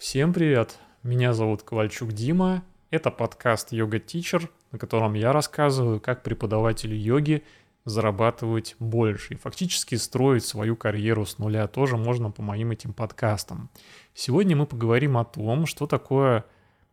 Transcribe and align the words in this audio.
Всем 0.00 0.32
привет! 0.32 0.78
Меня 1.02 1.34
зовут 1.34 1.62
Ковальчук 1.62 2.12
Дима. 2.12 2.64
Это 2.90 3.10
подкаст 3.10 3.70
Йога 3.70 3.98
Teacher, 3.98 4.48
на 4.72 4.78
котором 4.78 5.12
я 5.12 5.30
рассказываю, 5.30 6.00
как 6.00 6.22
преподавателю 6.22 6.96
йоги 6.96 7.44
зарабатывать 7.84 8.76
больше 8.78 9.34
и 9.34 9.36
фактически 9.36 9.96
строить 9.96 10.46
свою 10.46 10.74
карьеру 10.74 11.26
с 11.26 11.36
нуля 11.36 11.68
тоже 11.68 11.98
можно 11.98 12.30
по 12.30 12.40
моим 12.40 12.70
этим 12.70 12.94
подкастам. 12.94 13.68
Сегодня 14.14 14.56
мы 14.56 14.64
поговорим 14.64 15.18
о 15.18 15.26
том, 15.26 15.66
что 15.66 15.86
такое 15.86 16.46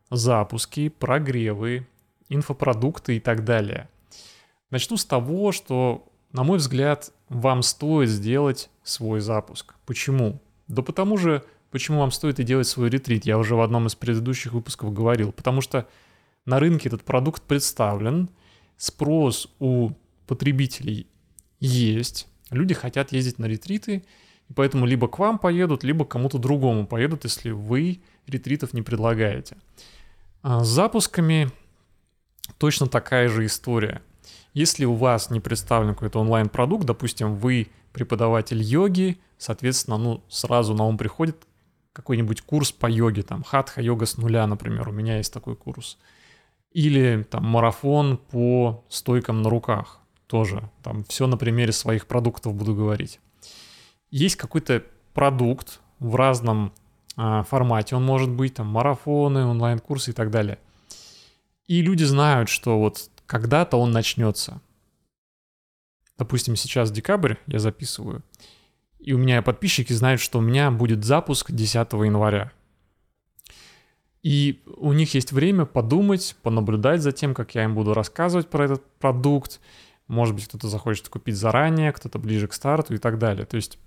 запуски, 0.09 0.89
прогревы, 0.89 1.87
инфопродукты 2.27 3.15
и 3.15 3.19
так 3.21 3.45
далее. 3.45 3.87
Начну 4.69 4.97
с 4.97 5.05
того, 5.05 5.53
что, 5.53 6.09
на 6.33 6.43
мой 6.43 6.57
взгляд, 6.57 7.13
вам 7.29 7.63
стоит 7.63 8.09
сделать 8.09 8.69
свой 8.83 9.21
запуск. 9.21 9.75
Почему? 9.85 10.41
Да 10.67 10.81
потому 10.81 11.15
же 11.15 11.45
почему 11.77 11.99
вам 11.99 12.09
стоит 12.09 12.39
и 12.39 12.43
делать 12.43 12.65
свой 12.65 12.89
ретрит, 12.89 13.27
я 13.27 13.37
уже 13.37 13.53
в 13.53 13.61
одном 13.61 13.85
из 13.85 13.93
предыдущих 13.93 14.53
выпусков 14.53 14.91
говорил. 14.91 15.31
Потому 15.31 15.61
что 15.61 15.87
на 16.43 16.59
рынке 16.59 16.89
этот 16.89 17.03
продукт 17.03 17.43
представлен, 17.43 18.29
спрос 18.77 19.53
у 19.59 19.91
потребителей 20.25 21.05
есть, 21.59 22.27
люди 22.49 22.73
хотят 22.73 23.11
ездить 23.11 23.37
на 23.37 23.45
ретриты, 23.45 24.03
и 24.49 24.53
поэтому 24.53 24.87
либо 24.87 25.07
к 25.07 25.19
вам 25.19 25.37
поедут, 25.37 25.83
либо 25.83 26.03
к 26.03 26.07
кому-то 26.07 26.39
другому 26.39 26.87
поедут, 26.87 27.25
если 27.25 27.51
вы 27.51 28.01
ретритов 28.25 28.73
не 28.73 28.81
предлагаете. 28.81 29.55
А 30.41 30.63
с 30.63 30.67
запусками 30.67 31.51
точно 32.57 32.87
такая 32.87 33.29
же 33.29 33.45
история. 33.45 34.01
Если 34.55 34.85
у 34.85 34.95
вас 34.95 35.29
не 35.29 35.39
представлен 35.39 35.93
какой-то 35.93 36.21
онлайн-продукт, 36.21 36.87
допустим, 36.87 37.35
вы 37.35 37.67
преподаватель 37.93 38.63
йоги, 38.63 39.19
соответственно, 39.37 39.99
ну, 39.99 40.23
сразу 40.27 40.73
на 40.73 40.85
ум 40.85 40.97
приходит 40.97 41.46
какой-нибудь 41.97 42.41
курс 42.41 42.71
по 42.71 42.85
йоге, 42.87 43.23
там, 43.23 43.43
хатха-йога 43.43 44.05
с 44.05 44.17
нуля, 44.17 44.45
например, 44.45 44.87
у 44.87 44.91
меня 44.91 45.17
есть 45.17 45.33
такой 45.33 45.55
курс. 45.55 45.97
Или 46.71 47.23
там 47.23 47.43
марафон 47.43 48.17
по 48.17 48.85
стойкам 48.87 49.41
на 49.41 49.49
руках, 49.49 49.99
тоже. 50.27 50.69
Там 50.83 51.03
все 51.05 51.25
на 51.25 51.37
примере 51.37 51.71
своих 51.71 52.05
продуктов 52.05 52.53
буду 52.53 52.75
говорить. 52.75 53.19
Есть 54.11 54.35
какой-то 54.35 54.83
продукт 55.15 55.79
в 55.97 56.15
разном 56.15 56.71
а, 57.15 57.41
формате, 57.41 57.95
он 57.95 58.05
может 58.05 58.29
быть 58.29 58.53
там 58.53 58.67
марафоны, 58.67 59.45
онлайн-курсы 59.45 60.11
и 60.11 60.13
так 60.13 60.29
далее. 60.29 60.59
И 61.65 61.81
люди 61.81 62.03
знают, 62.03 62.47
что 62.47 62.77
вот 62.77 63.09
когда-то 63.25 63.77
он 63.77 63.91
начнется. 63.91 64.61
Допустим, 66.15 66.55
сейчас 66.55 66.91
декабрь, 66.91 67.37
я 67.47 67.57
записываю, 67.57 68.21
и 69.07 69.13
у 69.13 69.17
меня 69.17 69.41
подписчики 69.41 69.93
знают, 69.93 70.19
что 70.19 70.39
у 70.39 70.41
меня 70.41 70.69
будет 70.69 71.05
запуск 71.05 71.53
10 71.53 71.93
января. 71.93 72.51
И 74.21 74.61
у 74.65 74.91
них 74.91 75.13
есть 75.13 75.31
время 75.31 75.63
подумать, 75.63 76.35
понаблюдать 76.43 77.01
за 77.01 77.13
тем, 77.13 77.33
как 77.33 77.55
я 77.55 77.63
им 77.63 77.73
буду 77.73 77.93
рассказывать 77.93 78.49
про 78.49 78.65
этот 78.65 78.85
продукт. 78.99 79.61
Может 80.09 80.35
быть, 80.35 80.47
кто-то 80.49 80.67
захочет 80.67 81.07
купить 81.07 81.37
заранее, 81.37 81.93
кто-то 81.93 82.19
ближе 82.19 82.49
к 82.49 82.53
старту 82.53 82.95
и 82.95 82.97
так 82.97 83.17
далее. 83.17 83.45
То 83.45 83.55
есть 83.55 83.79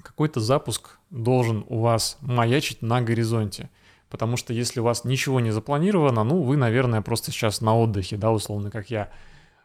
какой-то 0.00 0.38
запуск 0.38 1.00
должен 1.10 1.64
у 1.68 1.80
вас 1.80 2.16
маячить 2.20 2.82
на 2.82 3.00
горизонте. 3.00 3.68
Потому 4.10 4.36
что 4.36 4.52
если 4.52 4.78
у 4.78 4.84
вас 4.84 5.02
ничего 5.02 5.40
не 5.40 5.50
запланировано, 5.50 6.22
ну, 6.22 6.40
вы, 6.40 6.56
наверное, 6.56 7.02
просто 7.02 7.32
сейчас 7.32 7.60
на 7.60 7.76
отдыхе, 7.76 8.16
да, 8.16 8.30
условно, 8.30 8.70
как 8.70 8.90
я. 8.90 9.10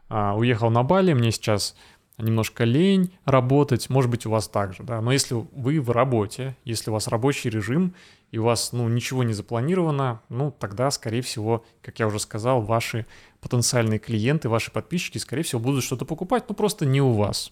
А, 0.07 0.35
уехал 0.35 0.71
на 0.71 0.81
Бали, 0.81 1.13
мне 1.13 1.29
сейчас 1.31 1.75
немножко 2.21 2.63
лень 2.63 3.13
работать, 3.25 3.89
может 3.89 4.11
быть, 4.11 4.25
у 4.25 4.29
вас 4.29 4.47
так 4.47 4.73
же, 4.73 4.83
да, 4.83 5.01
но 5.01 5.11
если 5.11 5.35
вы 5.51 5.79
в 5.81 5.91
работе, 5.91 6.55
если 6.65 6.89
у 6.89 6.93
вас 6.93 7.07
рабочий 7.07 7.49
режим, 7.49 7.93
и 8.31 8.37
у 8.37 8.43
вас, 8.43 8.73
ну, 8.73 8.87
ничего 8.87 9.23
не 9.23 9.33
запланировано, 9.33 10.21
ну, 10.29 10.51
тогда, 10.51 10.91
скорее 10.91 11.21
всего, 11.21 11.65
как 11.81 11.99
я 11.99 12.07
уже 12.07 12.19
сказал, 12.19 12.61
ваши 12.61 13.05
потенциальные 13.41 13.99
клиенты, 13.99 14.49
ваши 14.49 14.71
подписчики, 14.71 15.17
скорее 15.17 15.43
всего, 15.43 15.59
будут 15.59 15.83
что-то 15.83 16.05
покупать, 16.05 16.47
но 16.47 16.55
просто 16.55 16.85
не 16.85 17.01
у 17.01 17.13
вас. 17.13 17.51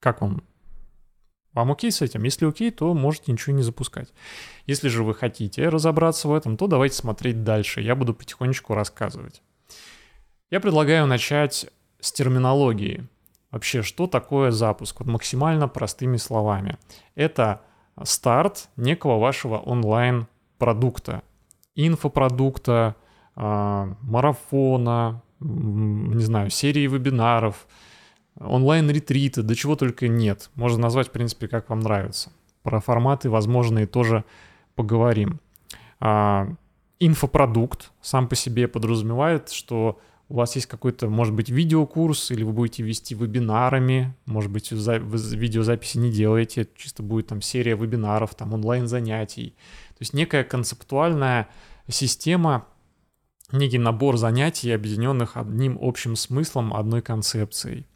Как 0.00 0.22
вам? 0.22 0.42
Вам 1.52 1.72
окей 1.72 1.90
с 1.90 2.00
этим? 2.00 2.22
Если 2.22 2.46
окей, 2.46 2.70
то 2.70 2.94
можете 2.94 3.32
ничего 3.32 3.54
не 3.54 3.62
запускать. 3.62 4.12
Если 4.66 4.88
же 4.88 5.02
вы 5.02 5.14
хотите 5.14 5.68
разобраться 5.68 6.28
в 6.28 6.32
этом, 6.32 6.56
то 6.56 6.66
давайте 6.66 6.94
смотреть 6.94 7.42
дальше. 7.42 7.80
Я 7.80 7.96
буду 7.96 8.14
потихонечку 8.14 8.74
рассказывать. 8.74 9.42
Я 10.50 10.60
предлагаю 10.60 11.06
начать 11.06 11.66
с 12.00 12.12
терминологии. 12.12 13.06
Вообще, 13.50 13.82
что 13.82 14.06
такое 14.06 14.50
запуск? 14.50 15.00
Вот 15.00 15.08
максимально 15.08 15.68
простыми 15.68 16.16
словами. 16.16 16.78
Это 17.14 17.62
старт 18.02 18.68
некого 18.76 19.18
вашего 19.18 19.58
онлайн-продукта, 19.58 21.22
инфопродукта, 21.74 22.94
э, 23.36 23.94
марафона, 24.02 25.22
не 25.40 26.22
знаю, 26.22 26.50
серии 26.50 26.86
вебинаров, 26.86 27.66
онлайн-ретрита, 28.38 29.42
да 29.42 29.54
чего 29.54 29.74
только 29.74 30.08
нет. 30.08 30.50
Можно 30.54 30.82
назвать, 30.82 31.08
в 31.08 31.12
принципе, 31.12 31.48
как 31.48 31.70
вам 31.70 31.80
нравится. 31.80 32.30
Про 32.62 32.80
форматы 32.80 33.30
возможные 33.30 33.86
тоже 33.86 34.24
поговорим. 34.76 35.40
Э, 36.00 36.46
инфопродукт 37.00 37.90
сам 38.00 38.28
по 38.28 38.36
себе 38.36 38.68
подразумевает, 38.68 39.50
что 39.50 39.98
у 40.30 40.36
вас 40.36 40.54
есть 40.54 40.68
какой-то, 40.68 41.08
может 41.08 41.34
быть, 41.34 41.50
видеокурс, 41.50 42.30
или 42.30 42.44
вы 42.44 42.52
будете 42.52 42.84
вести 42.84 43.16
вебинарами, 43.16 44.14
может 44.26 44.50
быть, 44.52 44.70
вы 44.70 44.78
видеозаписи 44.78 45.98
не 45.98 46.12
делаете, 46.12 46.68
чисто 46.76 47.02
будет 47.02 47.26
там 47.26 47.42
серия 47.42 47.74
вебинаров, 47.74 48.36
там 48.36 48.54
онлайн-занятий. 48.54 49.56
То 49.88 49.96
есть 49.98 50.14
некая 50.14 50.44
концептуальная 50.44 51.48
система, 51.88 52.68
некий 53.50 53.78
набор 53.78 54.16
занятий, 54.18 54.70
объединенных 54.70 55.36
одним 55.36 55.76
общим 55.82 56.14
смыслом, 56.14 56.74
одной 56.74 57.02
концепцией. 57.02 57.88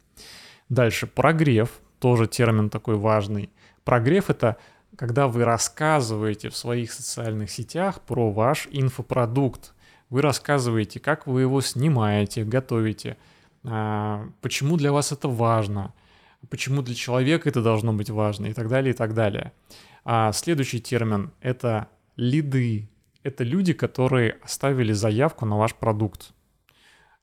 Дальше, 0.67 1.07
прогрев, 1.07 1.79
тоже 1.99 2.27
термин 2.27 2.69
такой 2.69 2.97
важный. 2.97 3.49
Прогрев— 3.85 4.29
это 4.29 4.57
когда 4.97 5.29
вы 5.29 5.45
рассказываете 5.45 6.49
в 6.49 6.57
своих 6.57 6.91
социальных 6.91 7.49
сетях 7.49 8.01
про 8.01 8.29
ваш 8.29 8.67
инфопродукт, 8.71 9.73
вы 10.09 10.21
рассказываете, 10.21 10.99
как 10.99 11.27
вы 11.27 11.41
его 11.41 11.61
снимаете, 11.61 12.43
готовите, 12.43 13.17
а, 13.63 14.27
почему 14.41 14.77
для 14.77 14.91
вас 14.91 15.11
это 15.11 15.27
важно, 15.27 15.93
почему 16.49 16.81
для 16.81 16.95
человека 16.95 17.49
это 17.49 17.61
должно 17.61 17.93
быть 17.93 18.09
важно 18.09 18.47
и 18.47 18.53
так 18.53 18.69
далее, 18.69 18.93
и 18.93 18.97
так 18.97 19.13
далее. 19.13 19.51
А 20.03 20.31
следующий 20.31 20.79
термин— 20.79 21.31
это 21.41 21.87
лиды. 22.15 22.89
Это 23.23 23.43
люди, 23.43 23.73
которые 23.73 24.37
оставили 24.43 24.93
заявку 24.93 25.45
на 25.45 25.57
ваш 25.57 25.73
продукт. 25.73 26.33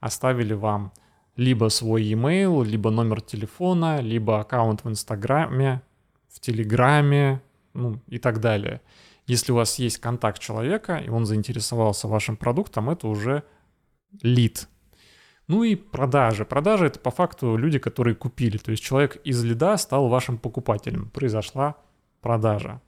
Оставили 0.00 0.54
вам 0.54 0.92
либо 1.36 1.68
свой 1.68 2.02
e-mail, 2.02 2.64
либо 2.64 2.90
номер 2.90 3.20
телефона, 3.20 4.00
либо 4.00 4.40
аккаунт 4.40 4.84
в 4.84 4.88
Инстаграме, 4.88 5.80
в 6.28 6.40
Телеграме, 6.40 7.40
ну 7.72 8.00
и 8.08 8.18
так 8.18 8.40
далее. 8.40 8.80
Если 9.26 9.52
у 9.52 9.56
вас 9.56 9.78
есть 9.78 9.98
контакт 9.98 10.40
человека, 10.40 10.96
и 10.96 11.08
он 11.08 11.26
заинтересовался 11.26 12.08
вашим 12.08 12.36
продуктом, 12.36 12.90
это 12.90 13.06
уже 13.06 13.44
лид. 14.22 14.68
Ну 15.48 15.64
и 15.64 15.74
продажи. 15.74 16.44
Продажи— 16.44 16.86
это 16.86 16.98
по 16.98 17.10
факту 17.10 17.56
люди, 17.56 17.78
которые 17.78 18.14
купили. 18.14 18.58
То 18.58 18.70
есть 18.70 18.82
человек 18.82 19.16
из 19.24 19.42
лида 19.44 19.76
стал 19.76 20.08
вашим 20.08 20.38
покупателем. 20.38 21.10
Произошла 21.10 21.76
продажа. 22.20 22.80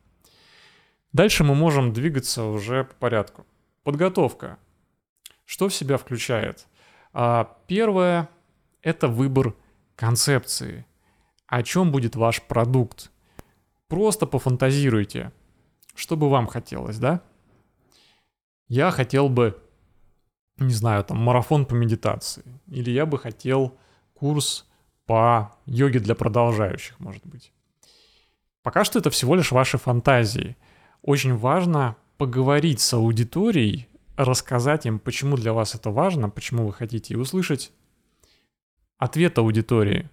Дальше 1.12 1.44
мы 1.44 1.55
можем 1.55 1.93
двигаться 1.93 2.44
уже 2.44 2.84
по 2.84 2.94
порядку. 2.94 3.47
Подготовка. 3.83 4.59
Что 5.44 5.69
в 5.69 5.75
себя 5.75 5.97
включает? 5.97 6.67
А, 7.12 7.59
первое— 7.67 8.28
это 8.83 9.09
выбор 9.09 9.55
концепции. 9.94 10.87
О 11.47 11.62
чем 11.62 11.93
будет 11.93 12.17
ваш 12.17 12.43
продукт? 12.43 13.11
Просто 13.89 14.27
пофантазируйте. 14.27 15.33
Что 15.94 16.16
бы 16.16 16.28
вам 16.28 16.47
хотелось, 16.47 16.99
да? 16.99 17.23
Я 18.69 18.91
хотел 18.91 19.29
бы, 19.29 19.61
не 20.58 20.73
знаю, 20.73 21.05
там, 21.05 21.19
марафон 21.19 21.67
по 21.67 21.75
медитации. 21.75 22.44
Или 22.67 22.91
я 22.91 23.06
бы 23.06 23.19
хотел 23.19 23.76
курс 24.14 24.67
по 25.06 25.56
йоге 25.67 26.00
для 26.00 26.14
продолжающих, 26.14 26.99
может 26.99 27.25
быть. 27.26 27.52
Пока 28.62 28.85
что 28.85 28.99
это 28.99 29.11
всего 29.11 29.35
лишь 29.37 29.52
ваши 29.52 29.76
фантазии. 29.76 30.56
Очень 31.02 31.37
важно 31.37 31.96
поговорить 32.17 32.81
с 32.81 32.94
аудиторией, 32.94 33.88
рассказать 34.17 34.87
им, 34.87 34.99
почему 34.99 35.37
для 35.37 35.52
вас 35.52 35.75
это 35.75 35.91
важно, 35.91 36.31
почему 36.31 36.67
вы 36.67 36.73
хотите, 36.73 37.17
услышать 37.17 37.73
ответ 38.96 39.37
аудитории. 39.38 40.08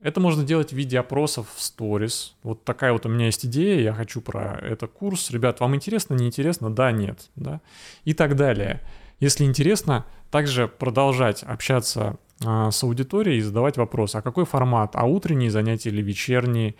Это 0.00 0.20
можно 0.20 0.44
делать 0.44 0.70
в 0.70 0.76
виде 0.76 0.98
опросов 0.98 1.48
в 1.54 1.62
сторис. 1.62 2.36
Вот 2.42 2.64
такая 2.64 2.92
вот 2.92 3.06
у 3.06 3.08
меня 3.08 3.26
есть 3.26 3.46
идея, 3.46 3.80
я 3.80 3.92
хочу 3.94 4.20
про 4.20 4.58
это 4.60 4.86
курс. 4.86 5.30
Ребят, 5.30 5.60
вам 5.60 5.74
интересно, 5.74 6.14
не 6.14 6.26
интересно? 6.26 6.70
Да, 6.70 6.92
нет, 6.92 7.30
да. 7.34 7.60
И 8.04 8.12
так 8.12 8.36
далее. 8.36 8.82
Если 9.20 9.44
интересно, 9.44 10.04
также 10.30 10.68
продолжать 10.68 11.42
общаться 11.42 12.18
а, 12.44 12.70
с 12.70 12.82
аудиторией 12.84 13.38
и 13.38 13.42
задавать 13.42 13.78
вопрос, 13.78 14.14
а 14.14 14.22
какой 14.22 14.44
формат, 14.44 14.90
а 14.94 15.04
утренние 15.04 15.50
занятия 15.50 15.88
или 15.88 16.02
вечерние, 16.02 16.74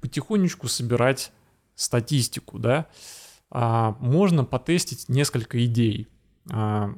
потихонечку 0.00 0.66
собирать 0.66 1.32
статистику, 1.76 2.58
да. 2.58 2.86
а, 3.50 3.96
можно 4.00 4.44
потестить 4.44 5.08
несколько 5.08 5.64
идей. 5.64 6.08
А, 6.50 6.92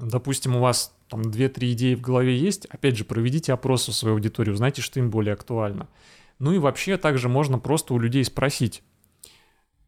допустим, 0.00 0.56
у 0.56 0.60
вас 0.60 0.94
там 1.08 1.22
2-3 1.22 1.72
идеи 1.72 1.94
в 1.94 2.00
голове 2.00 2.36
есть, 2.36 2.66
опять 2.66 2.96
же, 2.96 3.04
проведите 3.04 3.52
опрос 3.52 3.88
в 3.88 3.92
свою 3.92 4.16
аудиторию, 4.16 4.54
узнайте, 4.54 4.82
что 4.82 5.00
им 5.00 5.10
более 5.10 5.34
актуально. 5.34 5.88
Ну 6.38 6.52
и 6.52 6.58
вообще 6.58 6.96
также 6.96 7.28
можно 7.28 7.58
просто 7.58 7.94
у 7.94 7.98
людей 7.98 8.24
спросить, 8.24 8.82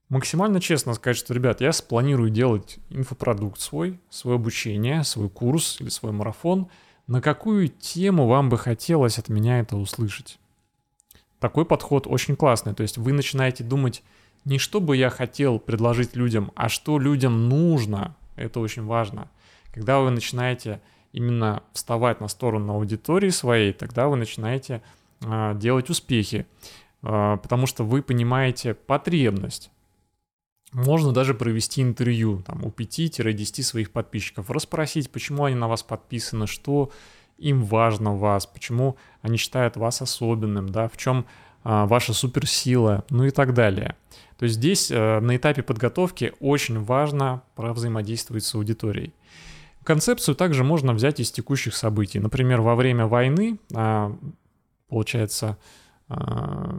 максимально 0.09 0.61
честно 0.61 0.95
сказать, 0.95 1.17
что, 1.17 1.35
ребят, 1.35 1.61
я 1.61 1.73
спланирую 1.73 2.31
делать 2.31 2.79
инфопродукт 2.91 3.61
свой, 3.61 4.01
свое 4.09 4.37
обучение, 4.37 5.05
свой 5.05 5.29
курс 5.29 5.81
или 5.81 5.89
свой 5.89 6.13
марафон. 6.13 6.69
На 7.07 7.21
какую 7.21 7.69
тему 7.69 8.27
вам 8.27 8.49
бы 8.49 8.59
хотелось 8.59 9.19
от 9.19 9.29
меня 9.29 9.61
это 9.61 9.77
услышать? 9.77 10.39
Такой 11.39 11.65
подход 11.65 12.07
очень 12.07 12.37
классный. 12.37 12.75
То 12.75 12.83
есть 12.83 12.99
вы 12.99 13.13
начинаете 13.13 13.65
думать 13.65 14.03
не 14.45 14.59
что 14.59 14.81
бы 14.81 14.97
я 14.97 15.11
хотел 15.11 15.59
предложить 15.59 16.17
людям, 16.17 16.53
а 16.55 16.69
что 16.69 16.99
людям 16.99 17.49
нужно. 17.49 18.17
Это 18.37 18.61
очень 18.61 18.85
важно. 18.85 19.31
Когда 19.79 20.01
вы 20.01 20.11
начинаете 20.11 20.81
именно 21.13 21.63
вставать 21.73 22.21
на 22.21 22.27
сторону 22.27 22.73
аудитории 22.73 23.29
своей, 23.31 23.73
тогда 23.73 24.09
вы 24.09 24.17
начинаете 24.17 24.83
э, 25.21 25.55
делать 25.55 25.89
успехи, 25.89 26.47
э, 27.05 27.39
потому 27.41 27.67
что 27.67 27.85
вы 27.85 28.03
понимаете 28.03 28.75
потребность. 28.75 29.71
Можно 30.73 31.13
даже 31.13 31.33
провести 31.33 31.81
интервью 31.81 32.43
там, 32.45 32.65
у 32.65 32.71
5-10 32.71 33.63
своих 33.63 33.93
подписчиков, 33.93 34.51
расспросить, 34.51 35.13
почему 35.13 35.45
они 35.45 35.55
на 35.55 35.69
вас 35.69 35.85
подписаны, 35.85 36.49
что 36.49 36.91
им 37.39 37.63
важно 37.63 38.17
вас, 38.17 38.47
почему 38.47 38.97
они 39.23 39.37
считают 39.37 39.77
вас 39.77 40.03
особенным, 40.03 40.71
да, 40.71 40.89
в 40.89 40.97
чем 40.97 41.25
а, 41.63 41.87
ваша 41.87 42.15
суперсила, 42.15 43.05
ну 43.11 43.27
и 43.27 43.31
так 43.31 43.55
далее. 43.55 43.95
То 44.39 44.45
есть 44.45 44.57
здесь 44.57 44.91
а, 44.93 45.21
на 45.21 45.37
этапе 45.37 45.63
подготовки 45.63 46.33
очень 46.41 46.83
важно 46.83 47.43
взаимодействовать 47.57 48.45
с 48.45 48.55
аудиторией. 48.57 49.15
Концепцию 49.89 50.35
также 50.35 50.65
можно 50.65 50.93
взять 50.93 51.19
из 51.19 51.31
текущих 51.31 51.75
событий. 51.75 52.21
Например, 52.21 52.61
во 52.61 52.75
время 52.75 53.07
войны, 53.07 53.59
а, 53.75 54.15
получается, 54.87 55.57
а, 56.11 56.79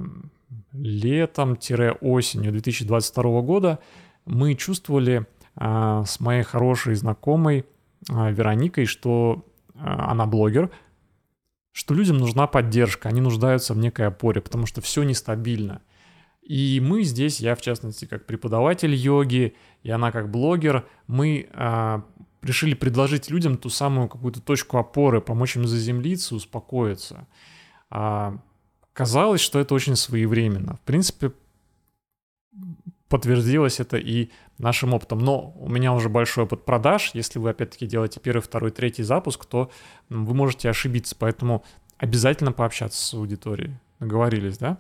летом-осенью 0.74 2.52
2022 2.52 3.42
года 3.42 3.80
мы 4.26 4.54
чувствовали 4.54 5.26
а, 5.56 6.06
с 6.06 6.20
моей 6.20 6.44
хорошей 6.44 6.94
знакомой 6.94 7.66
Вероникой, 8.08 8.86
что 8.86 9.44
она 9.74 10.28
блогер, 10.28 10.70
что 11.72 11.96
людям 11.96 12.20
нужна 12.20 12.46
поддержка, 12.46 13.10
они 13.10 13.22
нуждаются 13.22 13.74
в 13.74 13.80
некой 13.80 14.06
опоре, 14.06 14.40
потому 14.40 14.68
что 14.68 14.82
все 14.82 15.02
нестабильно. 15.02 15.82
И 16.44 16.80
мы 16.80 17.02
здесь, 17.02 17.40
я 17.40 17.56
в 17.56 17.62
частности 17.62 18.06
как 18.06 18.28
преподаватель 18.28 18.94
йоги, 18.94 19.56
и 19.82 19.90
она 19.90 20.12
как 20.12 20.30
блогер, 20.30 20.88
мы 21.08 21.50
решили 22.42 22.74
предложить 22.74 23.30
людям 23.30 23.58
ту 23.58 23.70
самую 23.70 24.08
какую-то 24.08 24.42
точку 24.42 24.78
опоры, 24.78 25.22
помочь 25.22 25.56
им 25.56 25.68
заземлиться, 25.68 26.36
успокоиться. 26.36 27.28
А, 27.90 28.38
казалось, 28.94 29.42
что 29.42 29.60
это 29.60 29.74
очень 29.74 29.96
своевременно. 29.96 30.76
В 30.76 30.82
принципе, 30.82 31.32
подтвердилось 33.10 33.80
это 33.80 33.98
и 33.98 34.30
нашим 34.58 34.94
опытом. 34.94 35.20
Но 35.20 35.52
у 35.58 35.68
меня 35.68 35.94
уже 35.94 36.10
большой 36.10 36.46
опыт 36.46 36.64
продаж. 36.64 37.12
Если 37.14 37.40
вы, 37.40 37.50
опять-таки, 37.50 37.88
делаете 37.88 38.20
первый, 38.20 38.42
второй, 38.42 38.72
третий 38.72 39.04
запуск, 39.04 39.46
то 39.46 39.72
вы 40.10 40.34
можете 40.34 40.70
ошибиться. 40.70 41.16
Поэтому 41.18 41.64
обязательно 41.98 42.52
пообщаться 42.52 43.04
с 43.04 43.14
аудиторией. 43.14 43.78
Договорились, 44.00 44.58
да? 44.58 44.78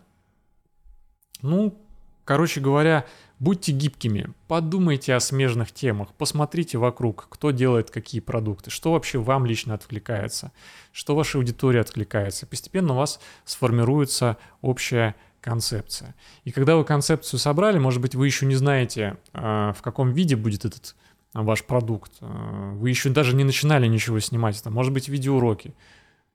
Ну, 1.41 1.77
короче 2.23 2.61
говоря, 2.61 3.05
Будьте 3.39 3.71
гибкими, 3.71 4.33
подумайте 4.49 5.15
о 5.15 5.21
смежных 5.21 5.71
темах, 5.71 6.09
посмотрите 6.17 6.77
вокруг, 6.77 7.27
кто 7.29 7.51
делает 7.51 7.89
какие 7.89 8.19
продукты, 8.19 8.69
что 8.69 8.91
вообще 8.91 9.17
вам 9.17 9.45
лично 9.45 9.75
откликается, 9.75 10.51
что 10.91 11.15
вашей 11.15 11.37
аудитории 11.37 11.79
откликается. 11.79 12.45
Постепенно 12.45 12.93
у 12.93 12.97
вас 12.97 13.21
сформируется 13.45 14.35
общая 14.61 15.15
концепция. 15.39 16.15
И 16.43 16.51
когда 16.51 16.75
вы 16.75 16.83
концепцию 16.83 17.39
собрали, 17.39 17.79
может 17.79 18.01
быть, 18.01 18.13
вы 18.13 18.25
еще 18.25 18.45
не 18.45 18.55
знаете, 18.55 19.15
а, 19.31 19.71
в 19.71 19.81
каком 19.81 20.11
виде 20.11 20.35
будет 20.35 20.65
этот 20.65 20.97
ваш 21.33 21.63
продукт. 21.63 22.11
А, 22.19 22.73
вы 22.73 22.89
еще 22.89 23.09
даже 23.09 23.33
не 23.37 23.45
начинали 23.45 23.87
ничего 23.87 24.19
снимать. 24.19 24.59
Это 24.59 24.69
может 24.69 24.91
быть 24.91 25.07
видеоуроки, 25.07 25.73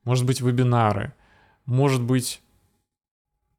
может 0.04 0.24
быть 0.24 0.40
вебинары, 0.40 1.12
может 1.66 2.02
быть... 2.02 2.40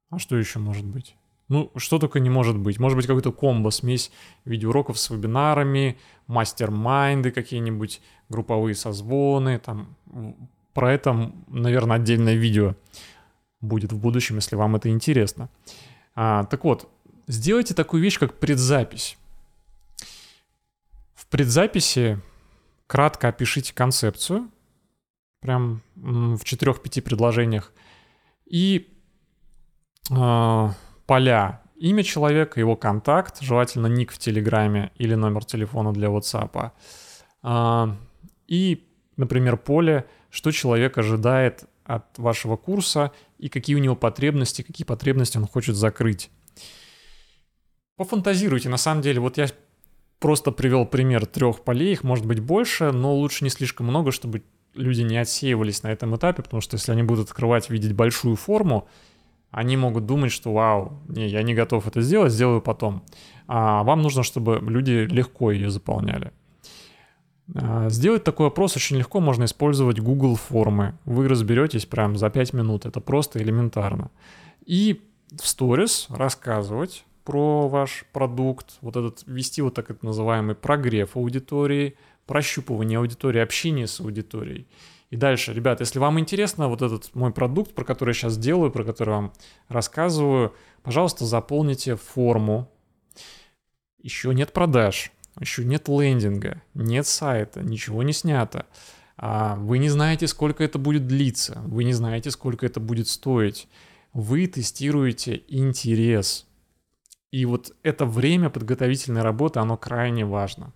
А 0.10 0.18
что 0.18 0.36
еще 0.36 0.58
может 0.58 0.86
быть? 0.86 1.16
Ну, 1.48 1.72
что 1.78 2.00
только 2.00 2.20
не 2.20 2.30
может 2.30 2.58
быть. 2.58 2.80
Может 2.80 2.98
быть 2.98 3.06
какой-то 3.06 3.32
комбо, 3.32 3.70
смесь 3.70 4.12
видеоуроков 4.46 4.98
с 4.98 5.10
вебинарами, 5.10 6.00
мастер-майнды 6.28 7.32
какие-нибудь, 7.32 8.02
групповые 8.30 8.76
созвоны, 8.76 9.60
там. 9.60 9.96
Про 10.74 10.94
это, 10.94 11.32
наверное, 11.48 11.98
отдельное 11.98 12.36
видео 12.36 12.76
будет 13.62 13.94
в 13.94 13.98
будущем, 13.98 14.36
если 14.36 14.56
вам 14.56 14.76
это 14.76 14.90
интересно. 14.90 15.50
А, 16.16 16.44
так 16.46 16.64
вот, 16.64 16.90
сделайте 17.28 17.74
такую 17.74 18.02
вещь, 18.02 18.20
как 18.20 18.40
предзапись. 18.40 19.18
В 21.14 21.28
предзаписи 21.28 22.20
кратко 22.88 23.28
опишите 23.28 23.74
концепцию, 23.74 24.50
прям 25.40 25.82
в 25.96 26.42
4-5 26.42 27.02
предложениях, 27.02 27.72
и 28.46 28.92
э, 30.12 30.70
поля 31.06 31.62
имя 31.76 32.04
человека, 32.04 32.60
его 32.60 32.76
контакт, 32.76 33.42
желательно 33.42 33.88
ник 33.88 34.12
в 34.12 34.18
Телеграме 34.18 34.92
или 34.96 35.16
номер 35.16 35.46
телефона 35.46 35.94
для 35.94 36.08
WhatsApp. 36.08 36.72
А, 37.42 37.96
и, 38.48 38.88
например, 39.18 39.58
поле, 39.58 40.06
что 40.30 40.52
человек 40.52 40.98
ожидает 40.98 41.66
от 41.84 42.18
вашего 42.18 42.58
курса 42.58 43.12
и 43.38 43.50
какие 43.50 43.76
у 43.76 43.80
него 43.80 43.96
потребности, 43.96 44.64
какие 44.64 44.86
потребности 44.86 45.38
он 45.38 45.48
хочет 45.48 45.76
закрыть. 45.76 46.32
Пофантазируйте, 47.98 48.70
на 48.70 48.78
самом 48.78 49.02
деле, 49.02 49.20
вот 49.20 49.38
я 49.38 49.48
просто 50.20 50.52
привел 50.52 50.86
пример 50.86 51.26
трех 51.26 51.64
полей, 51.64 51.94
их 51.94 52.04
может 52.04 52.26
быть 52.26 52.40
больше, 52.40 52.92
но 52.92 53.14
лучше 53.14 53.44
не 53.44 53.50
слишком 53.50 53.86
много, 53.88 54.12
чтобы 54.12 54.44
люди 54.74 55.02
не 55.02 55.18
отсеивались 55.18 55.84
на 55.84 55.92
этом 55.92 56.16
этапе, 56.16 56.44
потому 56.44 56.62
что 56.62 56.76
если 56.76 56.92
они 56.92 57.04
будут 57.04 57.30
открывать, 57.30 57.70
видеть 57.70 57.94
большую 57.94 58.36
форму, 58.36 58.88
они 59.56 59.78
могут 59.78 60.06
думать, 60.06 60.34
что 60.34 60.52
вау, 60.52 61.00
не, 61.08 61.30
я 61.30 61.42
не 61.42 61.54
готов 61.54 61.88
это 61.88 62.02
сделать, 62.02 62.34
сделаю 62.34 62.62
потом. 62.62 63.04
А 63.48 63.84
вам 63.84 64.02
нужно, 64.02 64.22
чтобы 64.22 64.60
люди 64.62 65.08
легко 65.10 65.50
ее 65.50 65.70
заполняли. 65.70 66.34
А, 67.56 67.90
сделать 67.90 68.26
такой 68.26 68.48
опрос 68.48 68.76
очень 68.76 68.98
легко, 68.98 69.22
можно 69.22 69.46
использовать 69.46 70.02
Google 70.02 70.36
формы. 70.36 70.98
Вы 71.06 71.30
разберетесь 71.30 71.86
прям 71.86 72.18
за 72.18 72.30
5 72.30 72.52
минут, 72.52 72.86
это 72.86 73.00
просто 73.00 73.42
элементарно. 73.42 74.12
И 74.66 75.02
в 75.32 75.48
сторис 75.48 76.08
рассказывать 76.10 77.06
про 77.24 77.70
ваш 77.70 78.04
продукт, 78.12 78.78
вот 78.82 78.98
этот, 78.98 79.24
вести 79.26 79.62
вот 79.62 79.74
так 79.74 79.90
это 79.90 80.06
называемый 80.06 80.56
прогрев 80.56 81.16
аудитории, 81.16 81.96
прощупывание 82.26 83.00
аудитории, 83.00 83.40
общение 83.40 83.88
с 83.88 84.02
аудиторией. 84.02 84.68
И 85.12 85.18
дальше, 85.18 85.54
ребят, 85.54 85.80
если 85.80 86.00
вам 86.00 86.20
интересно 86.20 86.68
вот 86.68 86.82
этот 86.82 87.14
мой 87.14 87.32
продукт, 87.32 87.74
про 87.74 87.84
который 87.84 88.10
я 88.10 88.14
сейчас 88.14 88.38
делаю, 88.38 88.72
про 88.72 88.84
который 88.84 89.12
вам 89.12 89.34
рассказываю, 89.68 90.56
пожалуйста, 90.82 91.26
заполните 91.26 91.96
форму. 91.96 92.72
Еще 94.00 94.34
нет 94.34 94.52
продаж, 94.52 95.12
еще 95.40 95.64
нет 95.64 95.88
лендинга, 95.88 96.62
нет 96.74 97.08
сайта, 97.08 97.62
ничего 97.62 98.04
не 98.04 98.14
снято. 98.14 98.66
А 99.18 99.56
вы 99.56 99.78
не 99.78 99.90
знаете, 99.90 100.28
сколько 100.28 100.64
это 100.64 100.78
будет 100.80 101.08
длиться, 101.08 101.62
вы 101.66 101.84
не 101.84 101.94
знаете, 101.94 102.32
сколько 102.32 102.66
это 102.66 102.80
будет 102.80 103.08
стоить. 103.08 103.68
Вы 104.14 104.48
тестируете 104.48 105.44
интерес. 105.48 106.48
И 107.32 107.46
вот 107.46 107.76
это 107.84 108.06
время 108.06 108.50
подготовительной 108.50 109.22
работы, 109.22 109.60
оно 109.60 109.78
крайне 109.78 110.26
важно. 110.26 110.74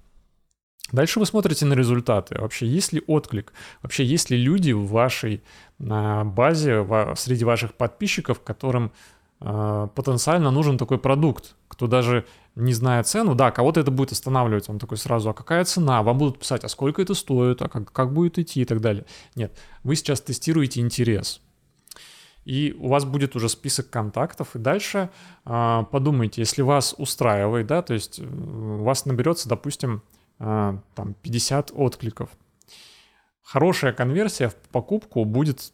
Дальше 0.92 1.20
вы 1.20 1.26
смотрите 1.26 1.66
на 1.66 1.74
результаты. 1.74 2.40
Вообще, 2.40 2.68
есть 2.68 2.94
ли 2.94 3.04
отклик? 3.08 3.54
Вообще, 3.82 4.04
есть 4.04 4.30
ли 4.30 4.38
люди 4.38 4.72
в 4.72 4.88
вашей 4.88 5.44
базе, 5.78 6.86
среди 7.16 7.46
ваших 7.46 7.74
подписчиков, 7.74 8.42
которым 8.42 8.92
а, 9.42 9.88
потенциально 9.88 10.52
нужен 10.52 10.78
такой 10.78 10.98
продукт, 10.98 11.56
кто 11.70 11.88
даже 11.88 12.26
не 12.56 12.74
зная 12.74 13.04
цену, 13.04 13.36
да, 13.36 13.52
кого-то 13.52 13.80
это 13.80 13.90
будет 13.90 14.12
останавливать, 14.12 14.68
он 14.68 14.80
такой 14.80 14.98
сразу, 14.98 15.30
а 15.30 15.34
какая 15.34 15.64
цена, 15.64 16.04
вам 16.04 16.18
будут 16.18 16.40
писать, 16.40 16.66
а 16.66 16.68
сколько 16.68 17.02
это 17.02 17.14
стоит, 17.14 17.62
а 17.62 17.70
как, 17.70 17.92
как 17.92 18.14
будет 18.14 18.38
идти? 18.38 18.62
и 18.62 18.66
так 18.66 18.82
далее. 18.82 19.06
Нет, 19.36 19.58
вы 19.84 19.96
сейчас 19.96 20.20
тестируете 20.20 20.82
интерес, 20.82 21.42
и 22.44 22.76
у 22.78 22.90
вас 22.90 23.06
будет 23.06 23.38
уже 23.38 23.48
список 23.48 23.90
контактов, 23.90 24.56
и 24.56 24.60
дальше 24.60 25.10
э, 25.46 25.84
подумайте, 25.90 26.42
если 26.42 26.62
вас 26.62 26.94
устраивает, 26.98 27.68
да, 27.68 27.82
то 27.82 27.94
есть 27.94 28.20
э, 28.20 28.24
у 28.26 28.84
вас 28.84 29.06
наберется, 29.06 29.48
допустим, 29.48 30.02
а, 30.02 30.19
там 30.40 31.14
50 31.22 31.72
откликов. 31.76 32.30
Хорошая 33.42 33.94
конверсия 33.94 34.50
в 34.50 34.56
покупку 34.56 35.26
будет 35.26 35.74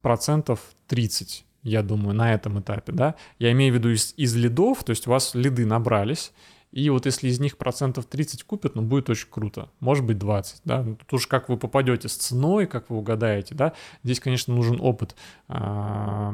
процентов 0.00 0.60
30, 0.86 1.44
я 1.64 1.82
думаю, 1.82 2.14
на 2.14 2.32
этом 2.32 2.60
этапе, 2.60 2.92
да. 2.92 3.16
Я 3.38 3.50
имею 3.52 3.72
в 3.72 3.76
виду 3.76 3.90
из, 3.90 4.14
из 4.16 4.36
лидов, 4.36 4.84
то 4.84 4.90
есть 4.90 5.06
у 5.06 5.10
вас 5.10 5.34
лиды 5.34 5.66
набрались, 5.66 6.32
И 6.70 6.88
вот 6.90 7.06
если 7.06 7.28
из 7.28 7.40
них 7.40 7.56
процентов 7.56 8.06
30 8.06 8.44
купят, 8.44 8.74
ну, 8.74 8.82
будет 8.82 9.10
очень 9.10 9.28
круто. 9.28 9.70
Может 9.80 10.04
быть, 10.04 10.18
20, 10.18 10.60
да. 10.64 10.82
Ну, 10.82 10.96
тут 10.96 11.12
уж 11.14 11.26
как 11.26 11.48
вы 11.48 11.56
попадете 11.56 12.08
с 12.08 12.14
ценой, 12.14 12.66
как 12.66 12.90
вы 12.90 12.98
угадаете, 12.98 13.54
да. 13.54 13.72
Здесь, 14.04 14.20
конечно, 14.20 14.54
нужен 14.54 14.78
опыт. 14.80 15.16
А, 15.48 16.32